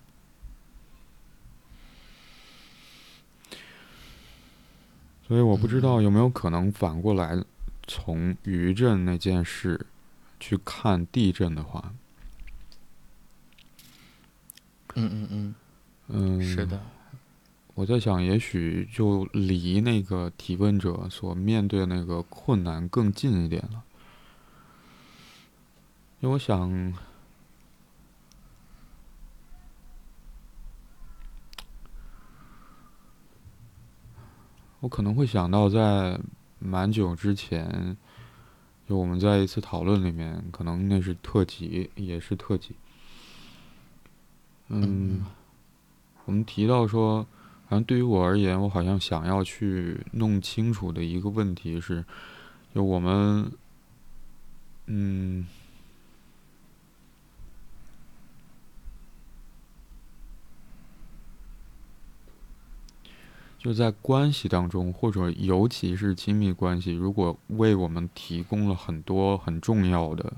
[5.24, 7.40] 所以我不知道有没有可能反过来，
[7.86, 9.86] 从余震那件事
[10.40, 11.94] 去看地震的话，
[14.96, 15.54] 嗯嗯嗯，
[16.08, 16.80] 嗯，是的，
[17.74, 23.84] 我在想，也许就离那个提问者所面对的那个困难更近一点了，
[26.18, 26.92] 因为我想。
[34.86, 36.16] 我可能会想到，在
[36.60, 37.96] 蛮久之前，
[38.88, 42.76] 就我们在一次讨论里面，可能那是特辑，也是特辑。
[44.68, 45.26] 嗯，
[46.24, 47.26] 我们提到说，
[47.66, 52.04] 好像对于我而言，我好像想要去弄清楚的一个问题是，
[52.72, 53.50] 就我们，
[54.86, 55.48] 嗯。
[63.66, 70.32] 就在关系当中，或者尤其是亲密关系，如果为我们提供了很多很重要的，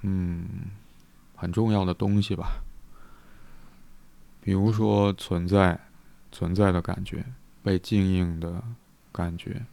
[0.00, 0.46] 嗯，
[1.36, 2.62] 很重要的东西吧，
[4.40, 5.78] 比如说存在、
[6.30, 7.26] 存在的感觉、
[7.62, 8.64] 被敬应的
[9.12, 9.66] 感觉、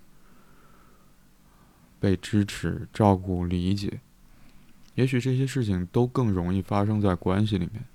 [1.98, 4.02] 被支持、照顾、理解，
[4.96, 7.86] 也许这些事情都更容易发生在关系里面。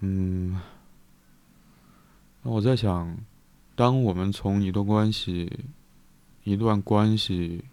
[0.00, 0.58] 嗯，
[2.42, 3.16] 那我在想，
[3.74, 5.64] 当我们从一段关系、
[6.44, 7.64] 一段关系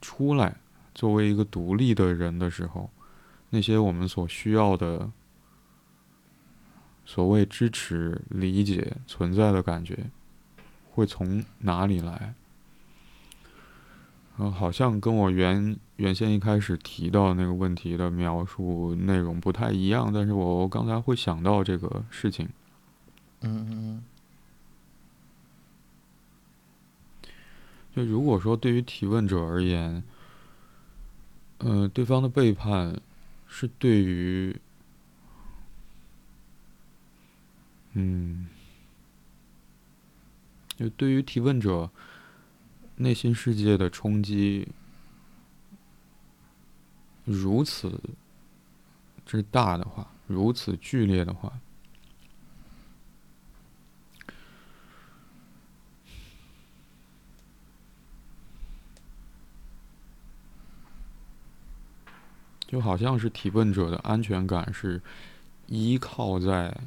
[0.00, 0.56] 出来，
[0.94, 2.90] 作为一个独立的人的时候，
[3.50, 5.10] 那些我们所需要的
[7.04, 10.10] 所谓支持、理解、存在的感觉，
[10.90, 12.34] 会从哪里来？
[14.42, 22.48] 嗯，好像跟我原原先一开始提到那个问题的描述内容不太一样，但是我刚才会想到这个事情。
[23.42, 24.02] 嗯嗯
[27.22, 27.24] 嗯。
[27.94, 30.02] 就如果说对于提问者而言，
[31.58, 32.98] 呃，对方的背叛
[33.46, 34.58] 是对于，
[37.92, 38.48] 嗯，
[40.78, 41.90] 就对于提问者。
[43.02, 44.68] 内心世界的冲击
[47.24, 47.98] 如此
[49.24, 51.50] 之大的话，如此剧烈的话，
[62.66, 65.00] 就好像是提问者的安全感是
[65.68, 66.78] 依靠在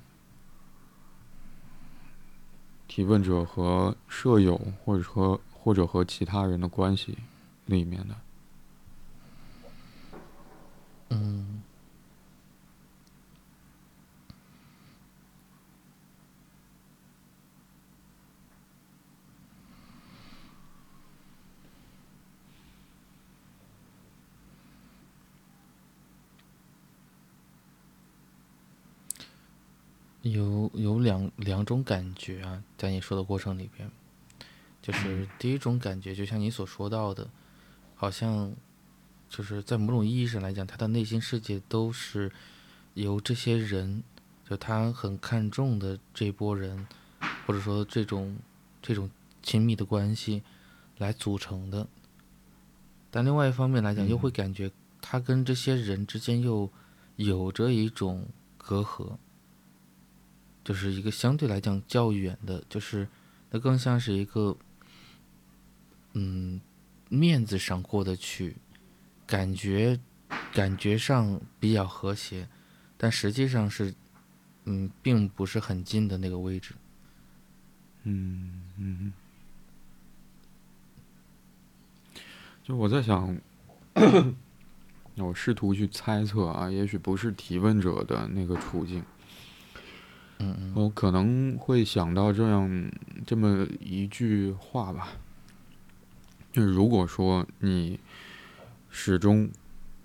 [2.88, 4.56] 提问者和舍友，
[4.86, 5.42] 或者说。
[5.64, 7.18] 或者和其他人的关系
[7.68, 8.16] 里面的，
[11.12, 11.64] 嗯，
[30.24, 33.90] 有有两两种感觉啊，在你说的过程里边。
[34.84, 37.30] 就是第一种感觉，就像你所说到的，
[37.96, 38.54] 好像
[39.30, 42.30] 就是在某种意义上来讲，他的内心世界都是
[42.94, 44.04] 由这些人，
[44.46, 46.86] 就他很看重的这波人，
[47.46, 48.38] 或者说这种
[48.82, 49.10] 这种
[49.42, 50.44] 亲密的关系
[50.98, 51.88] 来组成的。
[53.10, 54.70] 但另外一方面来讲，又会感觉
[55.02, 56.70] 他跟这些人之间又
[57.16, 58.28] 有着一种
[58.58, 59.16] 隔阂，
[60.62, 63.08] 就是一个相对来讲较远的，就是
[63.52, 64.58] 那更像是一个。
[66.14, 66.62] 嗯，
[67.10, 68.56] 面子上过得去，
[69.26, 70.00] 感觉
[70.54, 72.48] 感觉上比较和谐，
[72.98, 73.94] 但实际上是，
[74.66, 76.74] 嗯，并不是很近的那个位置。
[78.04, 79.14] 嗯嗯，
[82.64, 83.38] 就我在想，
[85.18, 89.04] 我试图去猜测啊，也许不是提问者的那个处境。
[90.40, 92.92] 嗯嗯，我可能会想到这样
[93.26, 95.10] 这么一句话吧。
[96.54, 98.00] 就如果说你
[98.92, 99.50] 始终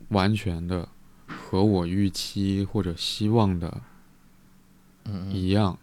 [0.09, 0.89] 完全的
[1.27, 3.83] 和我预期或者希望的
[5.31, 5.79] 一样，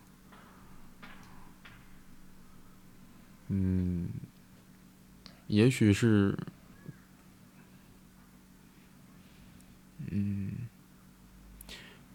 [3.50, 4.10] 嗯，
[5.46, 6.36] 也许是，
[10.10, 10.52] 嗯，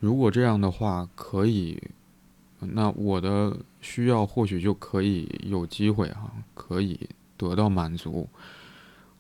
[0.00, 1.80] 如果这样的话可以，
[2.58, 7.08] 那我的需要或许就可以有机会哈，可以。
[7.40, 8.28] 得到满足，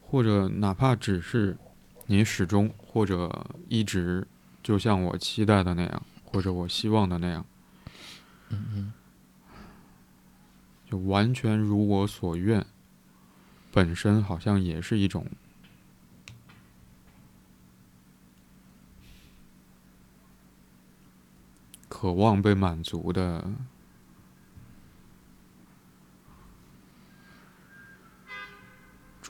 [0.02, 1.56] 或者哪怕只是
[2.04, 4.26] 你始终或者一直
[4.62, 7.46] 就像我期待的那样，或者我希望的那样，
[8.50, 8.92] 嗯嗯
[10.84, 12.66] 就完全如我所愿，
[13.72, 15.24] 本身好像也是一种
[21.88, 23.48] 渴望被满足的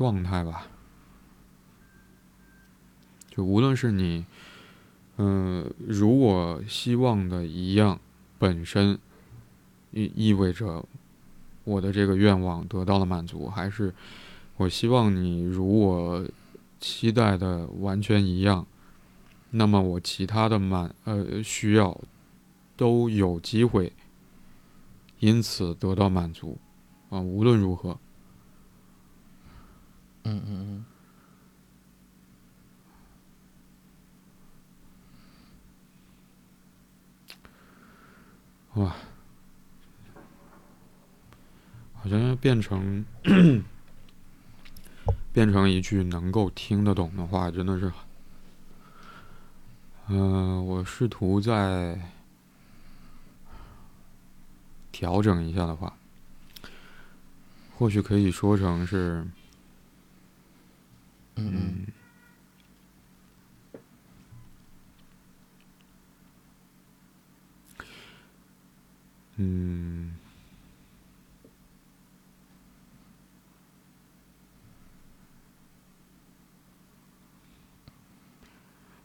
[0.00, 0.66] 状态吧。
[3.28, 4.24] 就无论是你，
[5.18, 8.00] 嗯、如我希望的一样，
[8.38, 8.98] 本身
[9.90, 10.82] 意意味着
[11.64, 13.94] 我的这个愿望得到了满足，还是
[14.56, 16.26] 我希望你如我
[16.80, 18.66] 期待的完全一样，
[19.50, 22.00] 那么我其他的满呃需要
[22.74, 23.92] 都有机会
[25.18, 26.56] 因此得到满足
[27.10, 27.98] 啊，无论如何，
[30.24, 30.84] 嗯嗯
[38.74, 38.94] 嗯，哇，
[41.94, 43.04] 好像要变成
[45.32, 47.92] 变成一句能够听得懂的话，真的是，
[50.08, 51.98] 嗯、我试图再
[54.92, 55.96] 调整一下的话，
[57.76, 59.26] 或许可以说成是，
[69.36, 70.14] 嗯，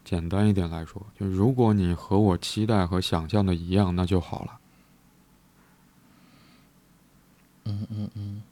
[0.04, 4.60] 简单一点来说，就如果你和我期待和想象的一样，那就好了。
[7.64, 8.44] 嗯嗯嗯，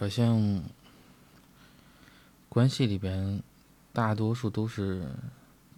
[0.00, 0.62] 好像
[2.48, 3.42] 关系里边
[3.92, 5.06] 大多数都是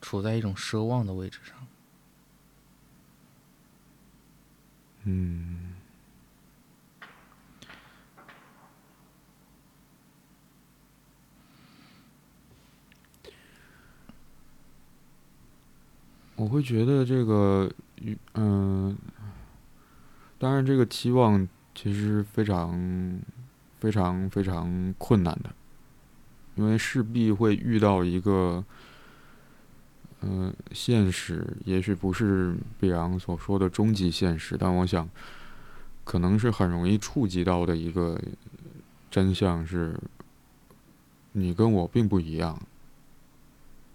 [0.01, 1.57] 处在一种奢望的位置上。
[5.03, 5.75] 嗯，
[16.37, 17.69] 我会觉得这个，
[18.35, 18.97] 嗯、
[20.39, 23.21] 当然这个期望其实非常、
[23.83, 25.51] 非常、非常困难的，
[26.55, 28.65] 因为势必会遇到一个，
[30.21, 35.11] 嗯、现实，也许不是比昂所说的终极现实，但我想。
[36.05, 38.21] 可能是很容易触及到的一个
[39.09, 39.97] 真相是，
[41.31, 42.61] 你跟我并不一样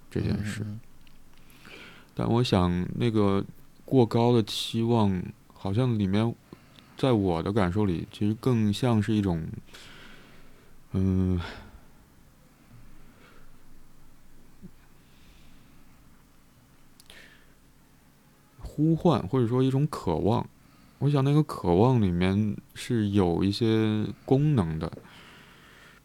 [0.09, 0.63] 这件事。
[0.63, 0.79] 嗯
[2.15, 3.45] 但我想，那个
[3.85, 5.21] 过高的期望，
[5.53, 6.33] 好像里面，
[6.97, 9.47] 在我的感受里，其实更像是一种，
[10.93, 11.39] 嗯，
[18.59, 20.45] 呼唤，或者说一种渴望。
[20.99, 24.91] 我想那个渴望里面是有一些功能的，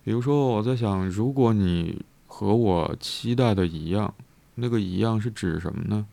[0.04, 4.14] 比如说我在想，如果你和我期待的一样，
[4.56, 6.06] 那个一样是指什么呢？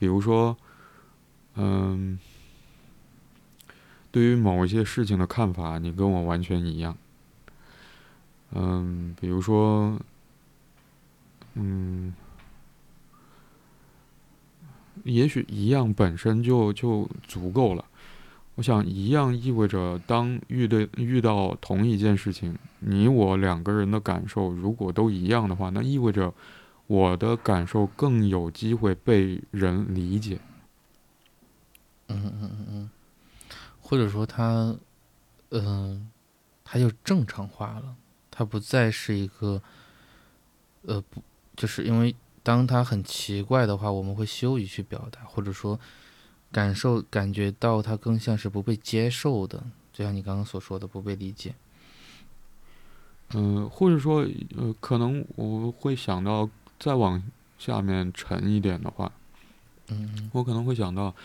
[0.00, 0.56] 比如说，
[1.54, 2.18] 嗯，
[4.10, 6.96] 对于某一些事情的看法，你跟我完全一样。
[8.52, 9.98] 嗯，比如说，
[11.54, 12.14] 嗯。
[15.04, 17.84] 也许一样本身就就足够了。
[18.56, 26.34] 我想一样意味着，当遇对遇到同一件事情，你我两个人的感受如果都一样的话，那意味着
[26.88, 30.40] 我的感受更有机会被人理解。
[32.08, 32.90] 嗯嗯嗯嗯，
[33.88, 34.76] 或者说他，
[35.48, 36.10] 嗯、
[36.62, 37.96] 他就正常化了，
[38.30, 39.62] 他不再是一个，
[40.82, 41.22] 呃，不，
[41.56, 45.80] 就是因为当他很奇怪的话，我们会羞于去表达，或者说
[46.52, 51.54] 感受感觉到他更像是不被接受的，就像你刚刚所说的不被理解。
[53.30, 57.22] 嗯、或者说，呃，可能我会想到再往
[57.58, 59.10] 下面沉一点的话，
[59.88, 61.16] 嗯我可能会想到，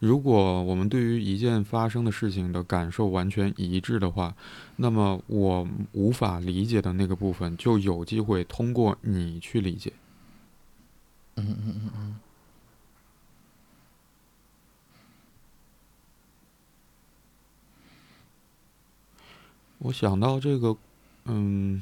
[0.00, 4.34] 如果我们对于一件发生的事情的感受完全一致的话，
[4.76, 9.92] 那么我无法理解的那个部分就有机会通过你去理解。
[11.36, 12.20] 嗯嗯嗯嗯
[19.78, 20.76] 我想到这个，
[21.26, 21.80] 嗯，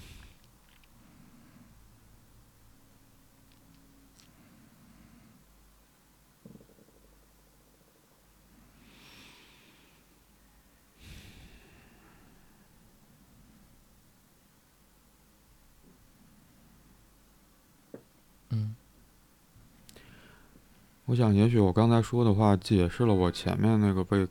[21.07, 24.27] 我想，也许我刚才说的话解释了我前面那个被，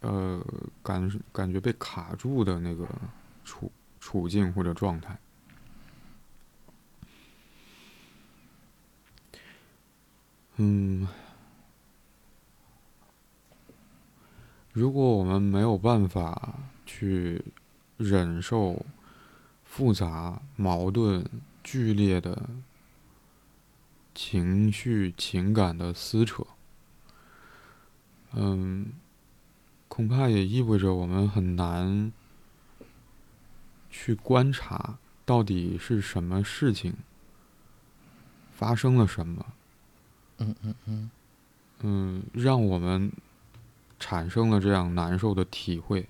[0.00, 0.42] 呃，
[0.82, 2.88] 感感觉被卡住的那个
[3.44, 3.70] 处
[4.00, 5.18] 处境或者状态。
[10.56, 11.06] 嗯，
[14.72, 16.54] 如果我们没有办法
[16.86, 17.44] 去
[17.98, 18.82] 忍受
[19.62, 21.22] 复杂、矛盾、
[21.62, 22.48] 剧烈的。
[24.14, 26.46] 情绪、情感的撕扯，
[28.32, 28.92] 嗯，
[29.88, 32.12] 恐怕也意味着我们很难
[33.90, 36.94] 去观察到底是什么事情
[38.54, 39.46] 发生了什么。
[40.38, 41.10] 嗯嗯嗯，
[41.80, 43.10] 嗯，让我们
[43.98, 46.06] 产生了这样难受的体会。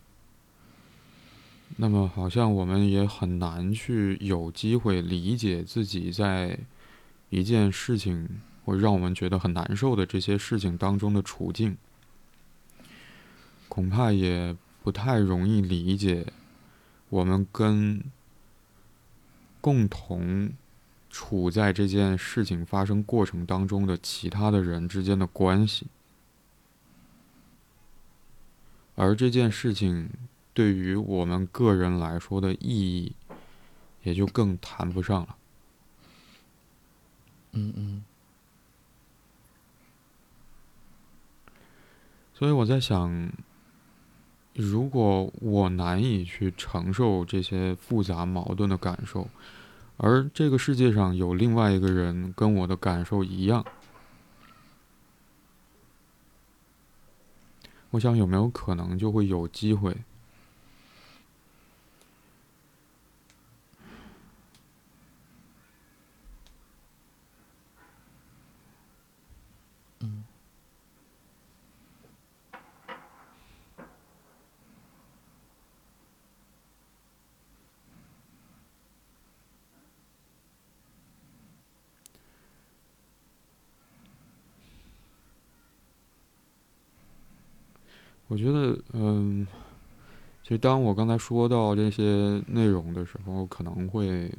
[1.76, 6.58] 那么，好像我们也很难去有机会理解自己在。
[7.34, 11.76] 一件事情会让我们觉得很难受的这些事情当中的处境，
[13.68, 16.32] 恐怕也不太容易理解
[17.08, 18.04] 我们跟
[19.60, 20.52] 共同
[21.10, 25.88] 处在这件事情发生过程当中的其他的人之间的关系，
[28.94, 30.08] 而这件事情
[30.52, 33.16] 对于我们个人来说的意义，
[34.04, 35.36] 也就更谈不上了。
[37.56, 38.04] 嗯嗯，
[42.34, 43.30] 所以我在想，
[44.54, 49.28] 如果我难以去承受这些复杂矛盾的感受，
[49.96, 53.64] 而这个世界上有另外一个人跟我的感受一样，
[57.90, 59.96] 我想有没有可能就会有机会？
[88.26, 89.46] 我觉得，嗯，
[90.42, 94.32] 其实当我刚才说到这些内容的时候，可能会，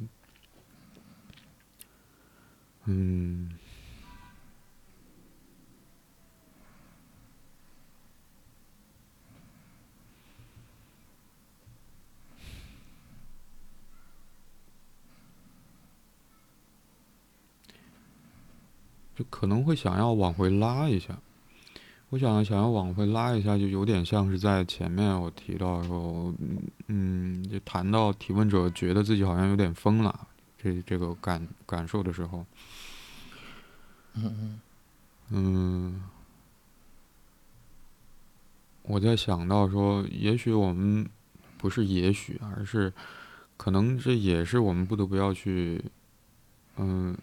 [2.84, 3.50] 嗯，
[19.14, 21.16] 就可能会想要往回拉一下。
[22.10, 26.32] 我想想要往回拉一下，就有点像是在前面我提到说，
[26.86, 32.46] 嗯，就谈到提问者觉得自己好像有点疯了，这这个感感受的时候，
[34.14, 34.60] 嗯嗯，
[35.30, 36.02] 嗯，
[38.82, 41.08] 我在想到说，也许我们
[41.58, 42.92] 不是也许，而是
[43.56, 45.84] 可能这也是我们不得不要去，
[46.76, 47.16] 嗯。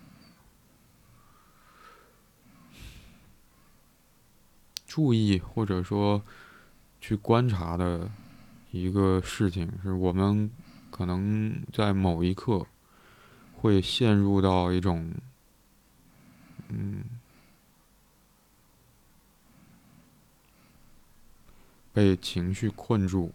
[4.94, 6.22] 注意或者说
[7.02, 8.12] 去观察的
[8.70, 10.52] 一个事情，是我们
[10.92, 12.68] 可能在某一刻
[13.56, 15.12] 会陷入到一种
[16.70, 17.04] 嗯
[21.92, 23.32] 被情绪困住、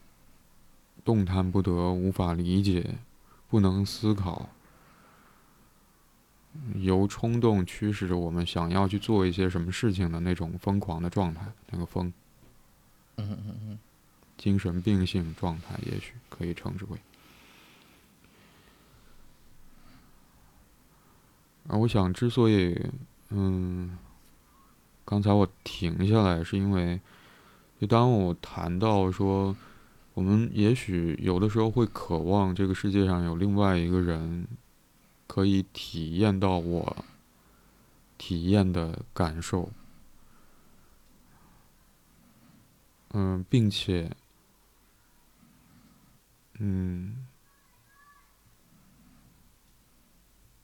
[1.05, 2.99] 动弹不得、无法理解、
[3.49, 4.49] 不能思考。
[6.77, 12.13] 由冲动驱使着我们想要去做一些什么事情的那种疯狂的状态，那个疯，
[13.17, 13.79] 嗯嗯嗯，
[14.37, 16.99] 精神病性状态，也许可以称之为。
[21.69, 22.79] 而我想，之所以，
[23.31, 23.99] 嗯，
[25.05, 27.01] 刚才我停下来，是因为，
[27.81, 29.57] 就当我谈到说，
[30.15, 34.47] 我们也许有的时候会渴望这个世界上有另外一个人。
[35.29, 37.05] 可以体验到我
[38.17, 39.71] 体验的感受，
[43.11, 44.11] 嗯，并且，
[46.59, 47.27] 嗯，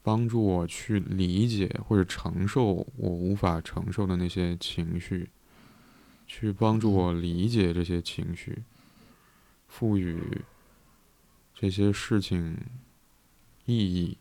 [0.02, 2.64] 帮助我去理解或者承受
[2.96, 5.30] 我无法承受的那些情绪，
[6.26, 8.64] 去帮助我理解这些情绪，
[9.68, 10.42] 赋予
[11.54, 12.58] 这些事情
[13.66, 14.18] 意义。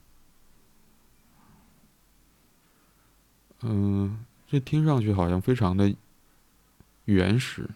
[3.63, 5.93] 嗯，这听上去好像非常的
[7.05, 7.69] 原始，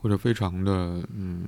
[0.00, 1.46] 或者非常的嗯，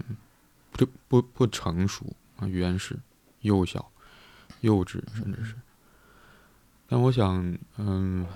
[0.72, 2.04] 不不不成熟
[2.36, 2.98] 啊，原始、
[3.40, 3.90] 幼小、
[4.60, 5.54] 幼稚，甚至是。
[6.88, 8.26] 但我想，嗯，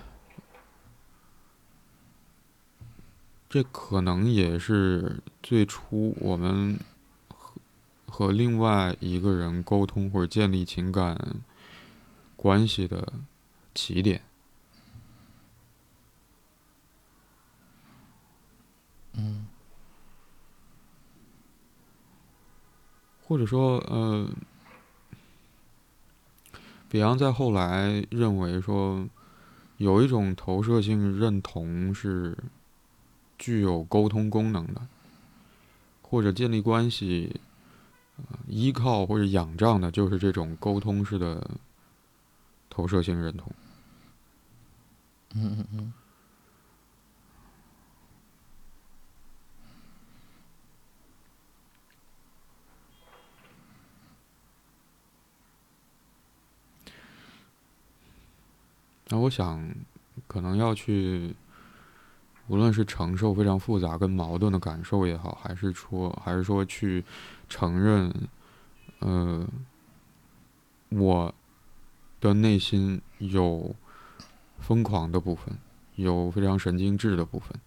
[3.47, 6.79] 这可能也是最初我们
[7.29, 7.61] 和
[8.07, 11.17] 和另外一个人沟通或者建立情感
[12.41, 13.13] 关系的
[13.75, 14.19] 起点。
[19.13, 19.45] 嗯。
[23.23, 24.27] 或者说，呃，
[26.89, 29.07] 比昂在后来认为说，
[29.77, 32.37] 有一种投射性认同是
[33.37, 34.81] 具有沟通功能的，
[36.01, 37.39] 或者建立关系，
[38.47, 41.51] 依靠或者仰仗的，就是这种沟通式的
[42.71, 43.51] 投射性认同。
[45.35, 45.93] 嗯嗯嗯。
[59.13, 59.69] 那我想，
[60.25, 61.35] 可能要去，
[62.47, 67.03] 无论是承受非常复杂跟矛盾的感受也好，还是说，还是说去
[67.49, 68.29] 承认，
[68.99, 69.45] 呃，
[70.87, 71.35] 我
[72.21, 73.75] 的内心有
[74.59, 75.57] 疯狂的部分，
[75.95, 77.59] 有非常神经质的部分，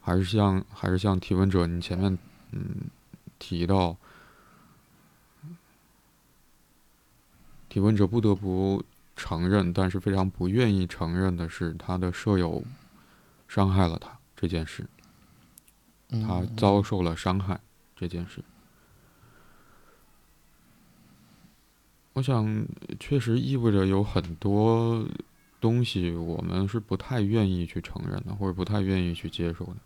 [0.00, 2.16] 还是像，还是像提问者你前面
[2.52, 2.88] 嗯
[3.38, 3.94] 提到，
[7.68, 8.82] 提问者不得不。
[9.20, 12.62] 承认，但是非常不愿意承认的是，他的舍友
[13.48, 14.86] 伤害了他这件事，
[16.08, 17.58] 他遭受了伤害
[17.96, 18.44] 这件事。
[22.18, 22.66] 我想，
[22.98, 25.06] 确实意味着有很多
[25.60, 29.76] 东西我们是不太愿意去承认的，或者不太愿意去接受的。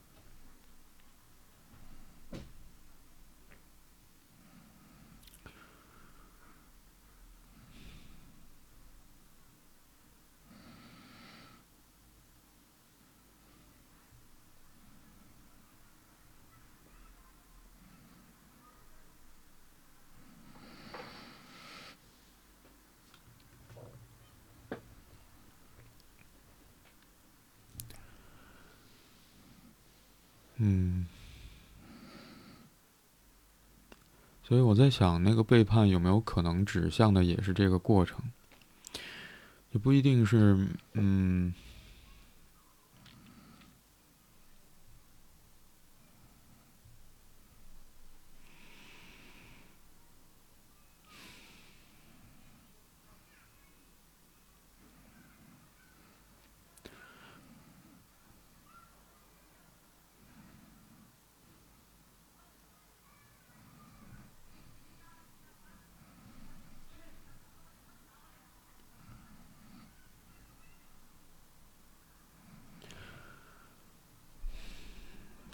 [30.64, 31.06] 嗯，
[34.44, 38.20] 所以我在想，那个背叛有没有可能指向的也是这个过程？
[39.70, 41.54] 也不一定是，嗯。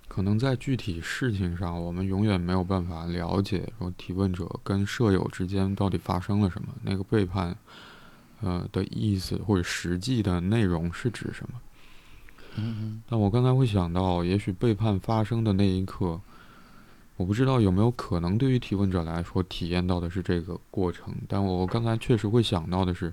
[0.09, 7.57] 可能在具体事情上，我们永远没有办法了解说提问者跟舍友之间到底发生了什么，那个背叛，
[8.41, 11.61] 呃的意思或者实际的内容是指什么？
[12.55, 16.21] 嗯但我刚才会想到，也许背叛发生的那一刻，
[17.17, 21.13] 我不知道有没有可能对于提问者来说体验到的是这个过程。
[21.27, 23.13] 但我刚才确实会想到的是，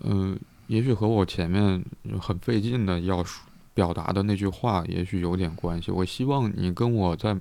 [0.00, 0.36] 嗯，
[0.66, 1.84] 也许和我前面
[2.20, 3.44] 很费劲的要说。
[3.74, 5.90] 表达的那句话也许有点关系。
[5.90, 7.36] 我希望你跟我在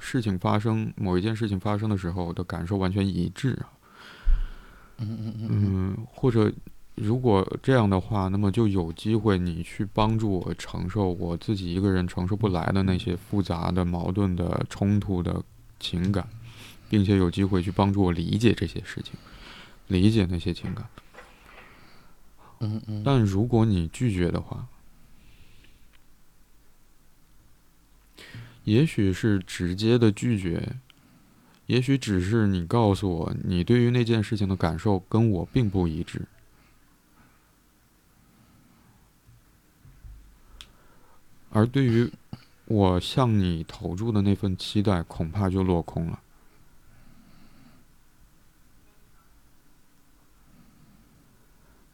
[0.00, 3.68] 事情发生某一件事情发生的时候的感受完全一致啊。
[4.98, 5.48] 嗯嗯嗯。
[5.50, 6.52] 嗯，或者
[6.94, 15.42] 如果这样的话，那么就有机会你去帮助我承受我自己一个人承受不来的那些复杂的、矛盾的、冲突的
[15.78, 16.28] 情感，
[16.90, 19.14] 并且有机会去帮助我理解这些事情，
[19.86, 20.86] 理解那些情感。
[22.60, 23.02] 嗯嗯。
[23.02, 24.66] 但如果你拒绝的话，
[28.70, 30.76] 也许是直接的拒绝，
[31.66, 36.28] 也许只是你告诉我，你对于那件事情的感受跟我并不一致，
[41.50, 42.08] 而对于
[42.66, 46.20] 我向你投注的那份期待，恐怕就落空了。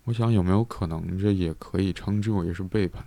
[0.05, 3.03] 我想，有没有可能，这也可以称之为是背叛？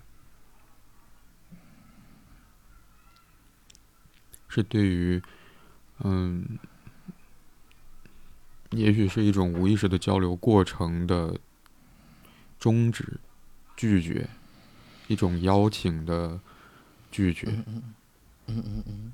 [4.50, 5.22] 是对于，
[6.00, 6.60] 嗯，
[8.72, 11.40] 也许是一种无意识的交流过程的
[12.60, 13.20] 终止、
[13.78, 14.28] 拒绝，
[15.08, 16.40] 一种邀请的
[17.12, 17.48] 拒绝。
[17.48, 17.84] 嗯嗯
[18.48, 19.14] 嗯嗯嗯。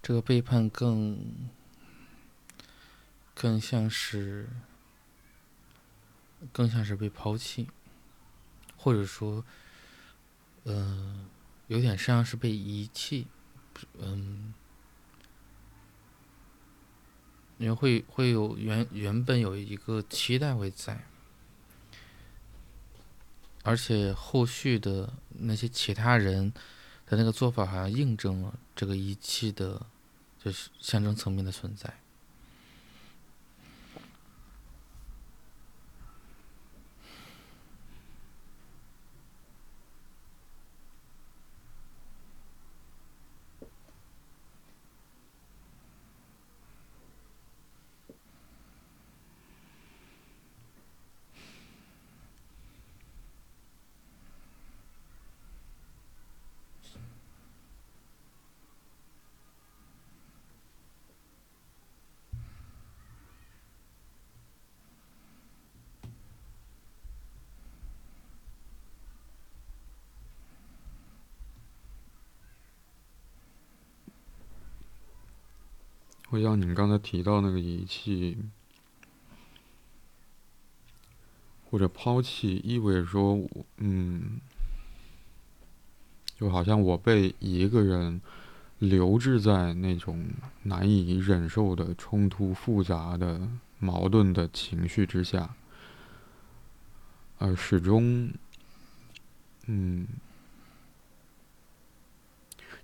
[0.00, 1.18] 这个背叛更
[3.34, 4.48] 更像是，
[6.50, 7.68] 更像是被抛弃，
[8.88, 9.44] 或者说，
[10.64, 11.26] 嗯，
[11.66, 13.26] 有点像是被遗弃，
[13.98, 14.54] 嗯，
[17.58, 21.04] 你会会有原原本有一个期待会在。
[23.62, 26.50] 而且后续的那些其他人
[27.04, 29.84] 的那个做法，好像印证了这个仪器的，
[30.42, 31.92] 就是象征层面的存在。
[76.30, 78.36] 会像你们刚才提到那个仪器，
[81.70, 83.40] 或者抛弃，意味着说，
[83.78, 84.38] 嗯，
[86.38, 88.20] 就好像我被一个人
[88.78, 90.26] 留置在那种
[90.64, 93.48] 难以忍受的冲突、复杂的
[93.78, 95.54] 矛盾的情绪之下，
[97.38, 98.30] 而始终，
[99.64, 100.06] 嗯，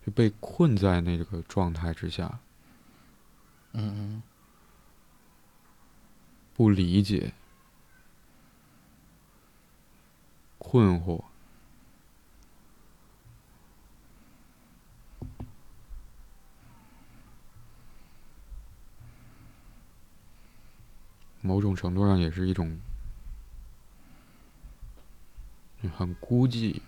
[0.06, 2.40] 就被困在那个状态之下。
[3.76, 4.22] 嗯嗯，
[6.54, 7.32] 不理解，
[10.58, 11.24] 困惑，
[21.40, 22.78] 某种程度上也是一种
[25.96, 26.80] 很孤寂、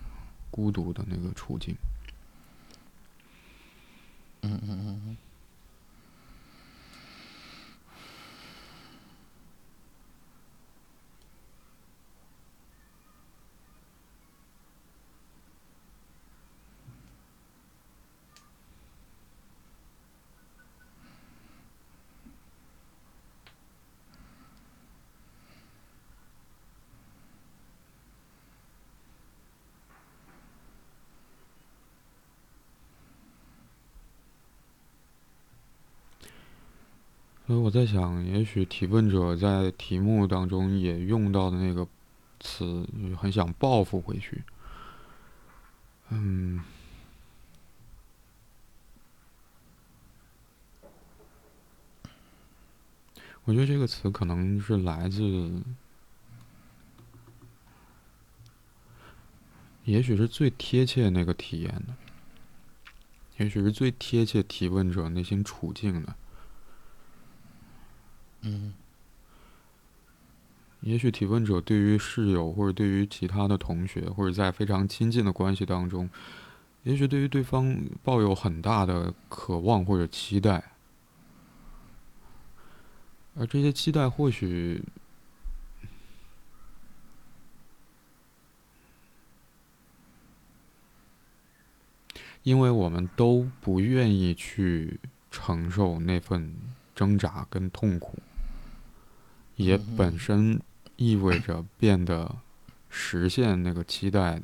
[0.52, 1.76] 孤独的那个处境。
[4.42, 5.16] 嗯嗯嗯嗯。
[37.46, 41.86] 所以我在想，也许提问者在题目当中也用到的那个
[42.40, 42.84] 词，
[43.16, 44.42] 很想报复回去。
[46.08, 46.60] 嗯，
[53.44, 55.62] 我觉得这个词可能是来自，
[59.84, 61.94] 也许是最贴切那个体验的，
[63.36, 66.16] 也许是最贴切提问者内心处境的。
[68.48, 68.72] 嗯，
[70.82, 76.08] 也许提问者对于室友或者对于其他的同学，或者在非常亲近的关系当中，
[76.84, 80.62] 也许对于对方抱有很大的渴望或者期待，
[83.34, 84.84] 而这些期待或许，
[92.44, 95.00] 因为我们都不愿意去
[95.32, 96.54] 承受那份
[96.94, 98.16] 挣扎跟痛苦。
[99.56, 100.60] 也本身
[100.96, 102.36] 意味着变得
[102.88, 104.40] 实现那个期待，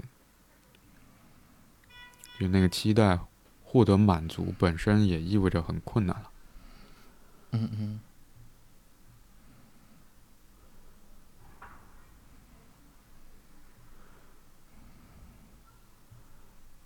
[2.38, 3.18] 就那个期待
[3.62, 6.30] 获得满足本身也意味着很困难了。
[7.52, 8.00] 嗯嗯。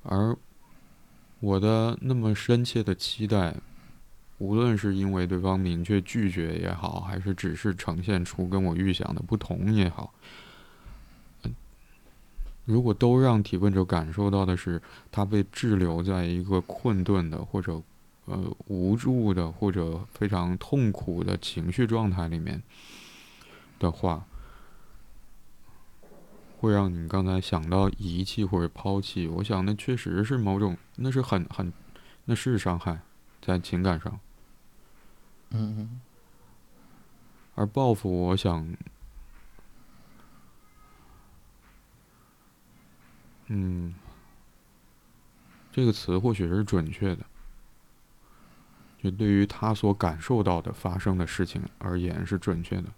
[0.02, 0.36] 而
[1.40, 3.54] 我的那么深切的期待。
[4.38, 10.12] 无论是因为对方明确拒绝也好，还是只是呈现出跟我预想的不同也好，
[12.66, 17.80] 如果都让提问者感受到的是他被滞留在一个困顿的或者
[18.26, 22.62] 呃无助的或者非常痛苦的情绪状态里面
[23.78, 24.26] 的话，
[26.58, 29.26] 会让你刚才想到遗弃或者抛弃。
[29.28, 31.72] 我想那确实是某种，那是很很，
[32.24, 33.00] 那是伤害，
[33.40, 34.18] 在情感上。
[35.50, 36.00] 嗯，
[37.54, 38.66] 而报复，我想，
[43.46, 43.94] 嗯，
[45.72, 47.24] 这个词或许是准确的，
[49.02, 52.88] 就对于他所感受到的发生的事情而言是准确的。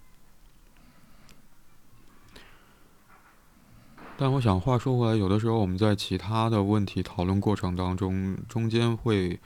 [4.16, 9.38] 但我想，话说回来，有的时候我们在其他的问题讨论过程当中，中间会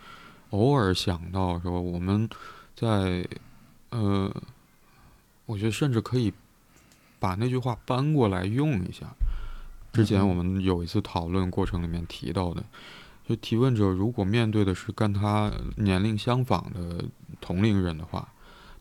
[0.48, 2.26] 偶尔想到说，我们
[2.74, 3.26] 在
[3.90, 4.34] 呃，
[5.46, 6.32] 我觉得甚至可以
[7.18, 9.06] 把那句话搬过来用一下。
[9.92, 12.64] 之前我们有一次讨论过程里面提到的，
[13.28, 17.04] 就提问者如果面对的是跟他年龄相仿的
[17.40, 18.32] 同龄人的话，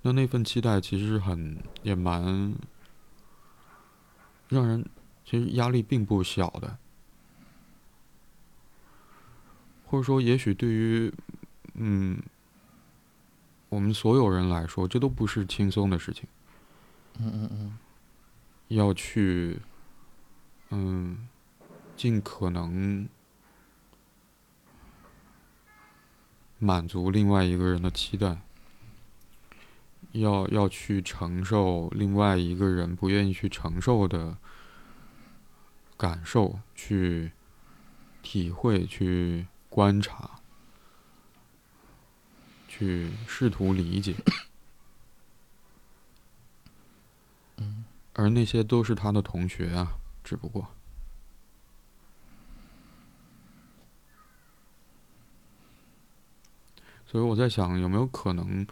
[0.01, 2.53] 那那份期待其实很也蛮
[4.49, 4.85] 让人。
[5.23, 6.77] 其实压力并不小的，
[9.85, 11.13] 或者说，也许对于
[11.75, 12.19] 嗯
[13.71, 16.27] 我们所有人来说，这都不是轻松的事情。
[17.17, 17.77] 嗯嗯嗯，
[18.67, 19.61] 要去
[20.71, 21.29] 嗯
[21.95, 23.07] 尽可能
[26.59, 28.41] 满足另外一个人的期待，
[30.11, 34.37] 要要去承受另外一个人不愿意去承受的。
[35.97, 37.31] 感受，去
[38.23, 40.40] 体会，去观察，
[42.81, 44.15] 去试图理解，
[48.13, 50.67] 而那些都是他的同学啊，只不过，
[57.05, 58.65] 所以我在想，有没有可能，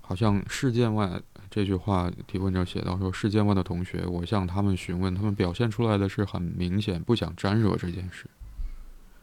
[0.00, 1.20] 好像事件外。
[1.50, 8.26] 这句话提问者写到说：“世界外的同学，我向他们询问，他们表现出来的是很明显不想沾惹这件事。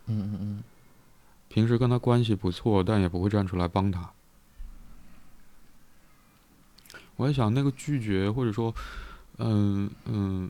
[0.06, 0.64] 嗯嗯嗯，
[1.54, 4.10] 平时跟他关系不错，但也不会站出来帮他。
[7.16, 8.74] 我在想，那个拒绝或者说，
[9.38, 10.50] 嗯嗯，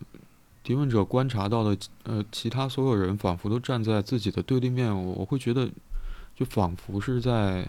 [0.63, 5.69] 提问者观察到的，呃，其他所有人仿佛都站在自己的对立面，我我会觉得，
[6.33, 7.67] 就仿佛是在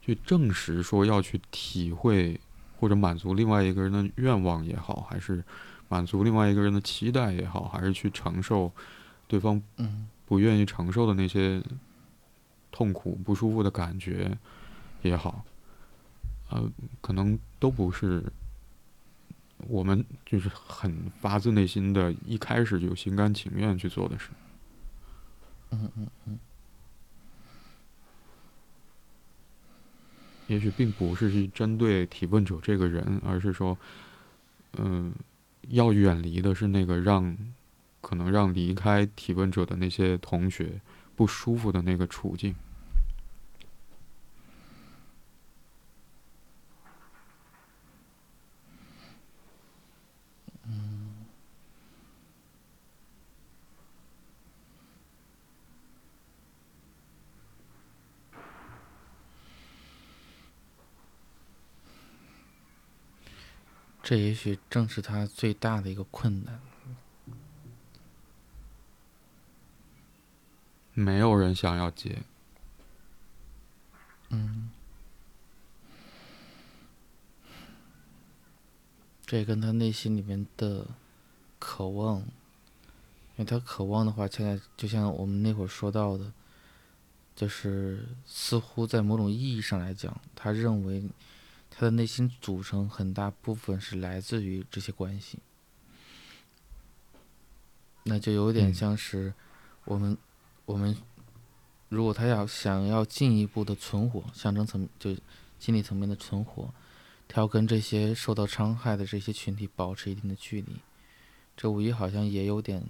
[0.00, 2.40] 去证实说要去体会。”
[2.80, 5.42] 或者满足另外一个人的愿望也好，还是
[5.88, 8.70] 满足另外一个人的期待也好，还是去承受
[9.26, 9.62] 对方
[10.26, 11.62] 不愿意承受的那些
[12.74, 14.36] 痛苦、不舒服的感觉
[15.02, 15.44] 也好，
[16.50, 16.68] 呃，
[17.00, 18.20] 可能都不是
[19.58, 24.30] 我们就是很发自内心的一开始就心甘情愿去做的事。
[25.70, 26.38] 嗯嗯嗯。
[30.48, 33.78] 也许并不是去针对提问者这个人，而是说，
[34.78, 35.14] 嗯，
[35.68, 37.36] 要远离的是那个让
[38.00, 40.80] 可能让离开提问者的那些同学
[41.16, 42.54] 不舒服的那个处境。
[64.04, 66.73] 这也许正是他最大的一个困难。
[70.94, 72.22] 没有人想要接。
[74.30, 74.70] 嗯。
[79.26, 80.86] 这跟他内心里面的
[81.58, 82.26] 渴望，因
[83.38, 86.32] 为他渴望的话，恰恰就像我们那会儿说到的，
[87.36, 91.10] 就是似乎在某种意义上来讲，他认为。
[91.76, 95.40] 他的内心组成很大部分是来自于这些关系，
[98.04, 99.34] 那就有点像是
[99.84, 100.16] 我们
[100.64, 100.96] 我们
[101.88, 105.14] 如果他要想要进一步的存活，象征层就
[105.58, 106.72] 心理层面的存活，
[107.28, 110.80] 他要跟这些受到伤害的这些群体保持一定的距离，
[111.56, 112.84] 这无疑好像也有点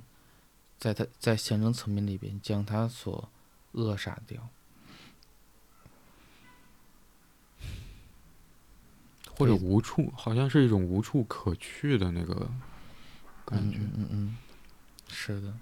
[0.78, 3.28] 在他在象征层面里边将他所
[3.72, 4.48] 扼杀掉。
[9.36, 12.48] 或者无处，好像是一种无处可去的那个
[13.44, 13.78] 感觉。
[13.78, 14.36] 嗯嗯，
[15.08, 15.52] 是的。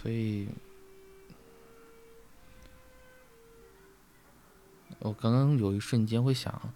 [0.00, 0.48] 所以，
[5.00, 6.72] 我刚刚有一瞬间会想，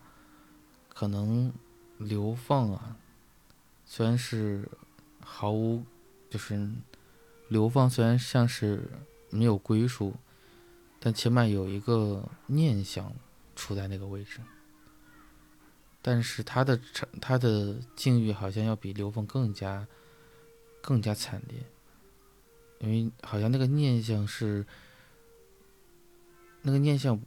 [0.89, 1.53] 可能
[1.99, 2.97] 流放啊，
[3.85, 4.69] 虽然是
[5.21, 5.85] 毫无，
[6.29, 6.71] 就是
[7.49, 8.91] 流放，虽然像是
[9.31, 10.15] 没有归属，
[10.99, 13.13] 但起码有一个念想。
[13.55, 14.41] 处在那个位置，
[16.01, 16.81] 但是他的
[17.21, 19.87] 他的境遇好像要比刘凤更加
[20.81, 21.63] 更加惨烈，
[22.83, 24.67] 因为好像那个念想是
[26.63, 27.19] 那个念想，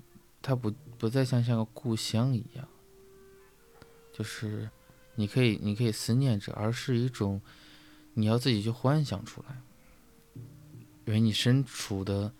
[0.41, 2.67] 它不不再像像个故乡一样，
[4.13, 4.69] 就是
[5.15, 7.41] 你可以你可以思念着，而是一种
[8.15, 9.61] 你要自己去幻想出来，
[11.05, 12.33] 因为你身处的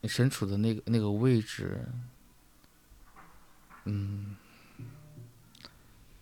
[0.00, 1.86] 你身处的那个那个位置，
[3.84, 4.34] 嗯，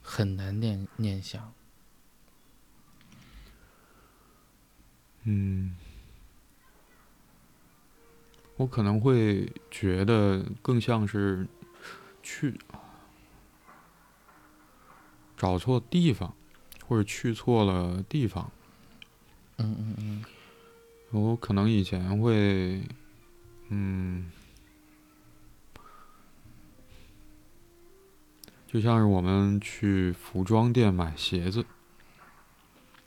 [0.03, 1.55] 很难念念想。
[5.31, 5.77] 嗯，
[8.57, 11.47] 我可能会觉得更像是
[12.23, 12.59] 去
[15.37, 16.35] 找错地方，
[16.87, 18.51] 或者去错了地方。
[19.59, 20.25] 嗯嗯嗯，
[21.11, 22.83] 我可能以前会，
[23.69, 24.33] 嗯，
[28.67, 31.67] 就像是我们去服装店买鞋子，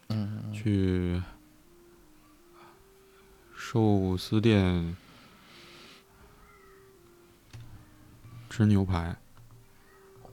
[0.10, 1.20] 嗯去
[3.74, 4.98] 寿司店
[8.50, 9.16] 吃牛排，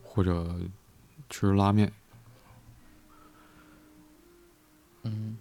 [0.03, 0.57] 或者
[1.31, 1.93] 吃拉面。
[5.05, 5.39] 嗯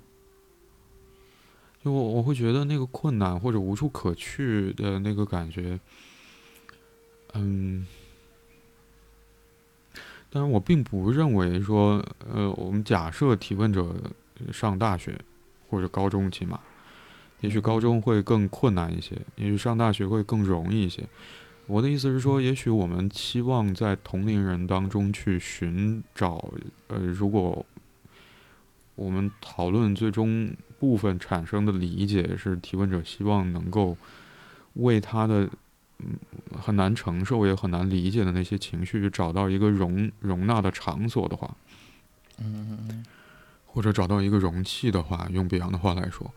[1.83, 5.79] 就我我会觉得那个困难或者无处可去的那个感觉，
[7.33, 7.87] 嗯，
[10.29, 13.95] 但是我并不认为说，呃，我们假设提问者
[14.53, 15.19] 上大学
[15.67, 16.59] 或者高中，起码，
[17.41, 21.03] 也许高中会更困难一些，也许上大学会更容易一些。
[21.65, 26.51] 我的意思是说，也许我们期望在同龄人当中去寻找，
[26.88, 27.65] 呃，如果
[28.95, 30.55] 我们讨论最终。
[30.79, 33.97] 部分产生的理解是提问者希望能够
[34.73, 35.49] 为他的
[35.97, 36.15] 嗯
[36.55, 41.57] 很难承受也很难理解的那些情绪找到一个容容纳的场所的话，
[42.38, 43.03] 嗯
[43.65, 46.31] 或者找到一个容器的话，用比昂的话来说，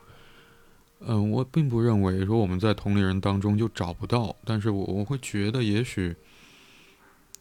[1.01, 6.15] 嗯，我并不认为说我们在同龄人当中就找不到，但是我我会觉得也许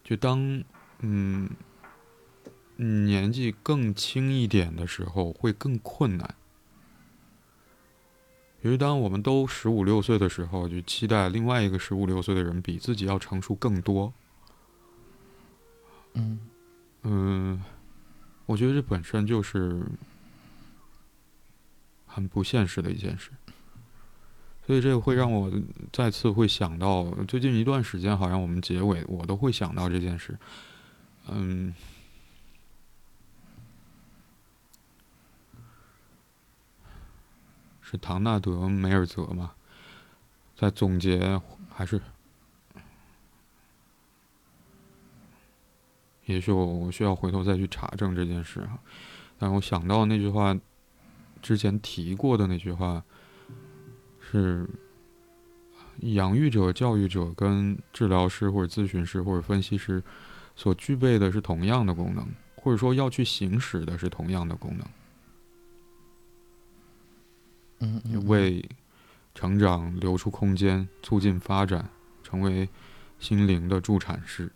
[0.02, 0.64] 就当
[1.00, 1.48] 嗯
[2.76, 6.34] 年纪更轻一点的时候会更困难。
[8.62, 14.12] 因为当我们都十五六岁的时候，就期待另外一个十五六岁的人比自己要成熟更多。
[16.14, 16.40] 嗯
[17.02, 17.62] 嗯，
[18.44, 19.82] 我觉得这本身就是
[22.06, 23.30] 很不现实的一件事，
[24.70, 25.50] 所以这个会让我
[25.92, 30.38] 再次会想到最近一段时间，好像我们结尾我都会想到这件事。
[31.26, 31.74] 嗯。
[37.82, 39.50] 是唐纳德·梅尔泽嘛，
[40.54, 41.40] 在总结
[41.74, 42.00] 还是？
[46.26, 48.78] 也许我我需要回头再去查证这件事哈，
[49.36, 50.56] 但我想到那句话，
[51.42, 53.02] 之前提过的那句话，
[54.30, 54.68] 是
[56.00, 60.02] 养育者、教育者跟治疗师或者咨询师或者分析师
[60.54, 64.86] 所具备的是同样的功能，或者说要去行使的是同样的功能。
[67.80, 68.64] 嗯，为
[69.34, 71.90] 成长留出空间，促进发展，
[72.22, 72.68] 成为
[73.18, 74.52] 心灵的助产师。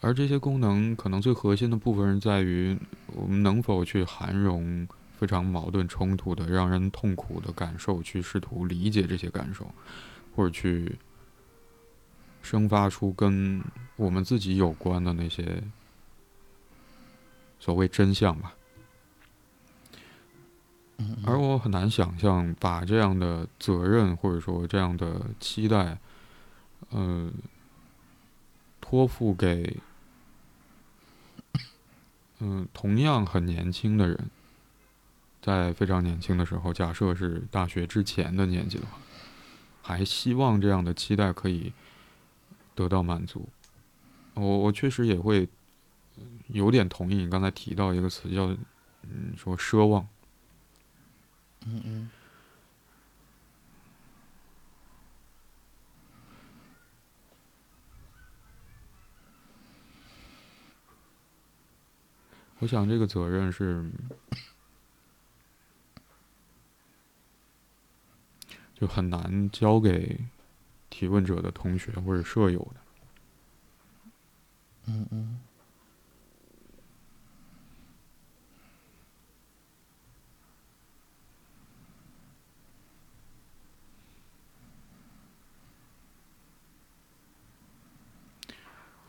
[0.00, 2.76] 而这些功能可能最核心的部分是在于
[3.06, 4.86] 我们能否去涵容
[5.22, 9.72] 非常矛盾冲突的、让人痛苦的感受，去试图理解这些感受，
[10.34, 10.98] 或者去
[12.42, 13.62] 生发出跟
[13.94, 15.62] 我们自己有关的那些
[17.60, 18.52] 所谓真相吧。
[21.24, 25.96] 而我很难想象把这样的责任或者说这样的期待，
[26.90, 27.30] 呃，
[28.80, 29.76] 托付给，
[32.40, 34.30] 嗯，同样很年轻的人，
[35.42, 38.96] 在非常年轻的时候，假设是大学之前的年纪的话，
[39.82, 41.72] 还希望这样的期待可以
[42.76, 43.48] 得到满足。
[44.34, 45.48] 我我确实也会
[46.46, 48.56] 有点同意你刚才提到一个词，叫
[49.02, 50.06] 嗯，说奢望。
[51.66, 52.10] 嗯嗯，
[62.60, 63.90] 我想这个责任是，
[68.82, 70.18] 就很难交给
[70.90, 72.80] 提问者的同学或者舍友的。
[74.86, 75.38] 嗯嗯。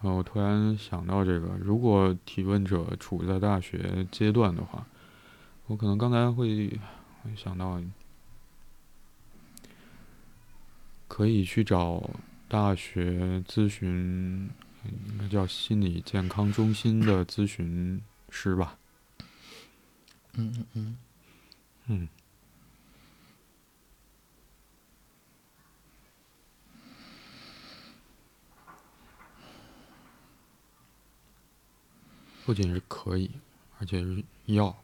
[0.02, 4.86] 我突然想到这个，如果提问者处在大学阶段的话，
[5.66, 6.80] 我可能刚才会
[7.24, 7.82] 会想到，
[11.15, 12.10] 可以去找
[12.48, 14.49] 大学咨询，
[14.84, 18.80] 应该叫心理健康中心的咨询师吧。
[20.34, 20.98] 嗯嗯嗯，
[21.85, 22.10] 嗯，
[32.44, 33.30] 不仅是可以，
[33.77, 34.83] 而且是要。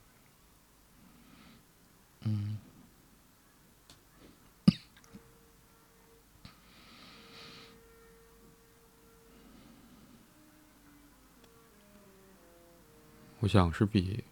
[13.40, 14.22] 我想是比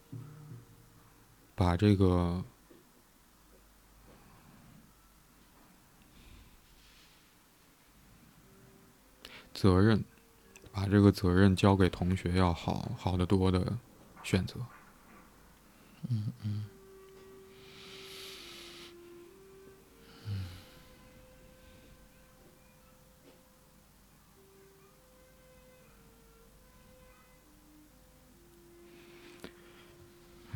[1.55, 2.45] 把这个
[9.55, 10.05] 责任，
[10.71, 13.77] 把这个责任交给同学要好好的多的
[14.23, 14.61] 选择。
[16.09, 16.65] 嗯嗯。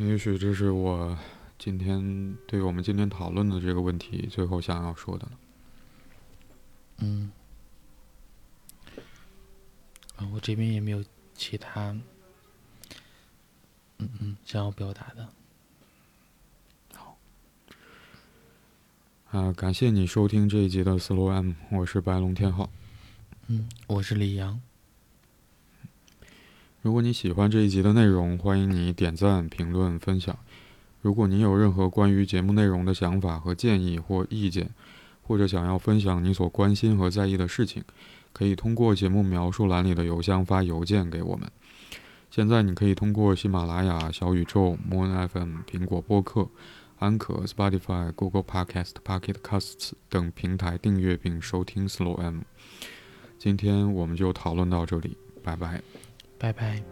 [0.03, 1.17] 也许这是我
[1.59, 5.33] 今天对我们今天讨论的这个问题最后想要说的了。
[6.99, 7.31] 嗯，
[10.17, 11.05] 啊，我这边也没有
[11.35, 11.97] 其他，
[13.99, 15.29] 嗯嗯，想要表达的。
[16.95, 17.17] 好，
[19.31, 22.69] 啊，感谢你收听这一集的 Slow M，我是白龙天浩。
[23.47, 24.61] 嗯，我是李阳。
[26.83, 30.37] 如果你喜欢这一集的内容，欢迎你点赞、评论、分享。
[31.01, 34.69] 如果你有任何关于节目内容的想法和建议或意见，
[35.23, 37.85] 或者想要分享你所关心和在意的事情，
[38.33, 41.49] 可以通过节目描述栏里的邮箱发邮件给我们。
[42.33, 46.49] 现在你可以通过喜马拉雅、小宇宙、Moon FM、苹果播客、
[46.99, 52.41] 安可、Spotify、Google Podcast、Pocket Casts 等平台订阅并收听 Slow M。
[53.39, 55.81] 今天我们就讨论到这里，拜拜。
[56.43, 56.83] 拜拜。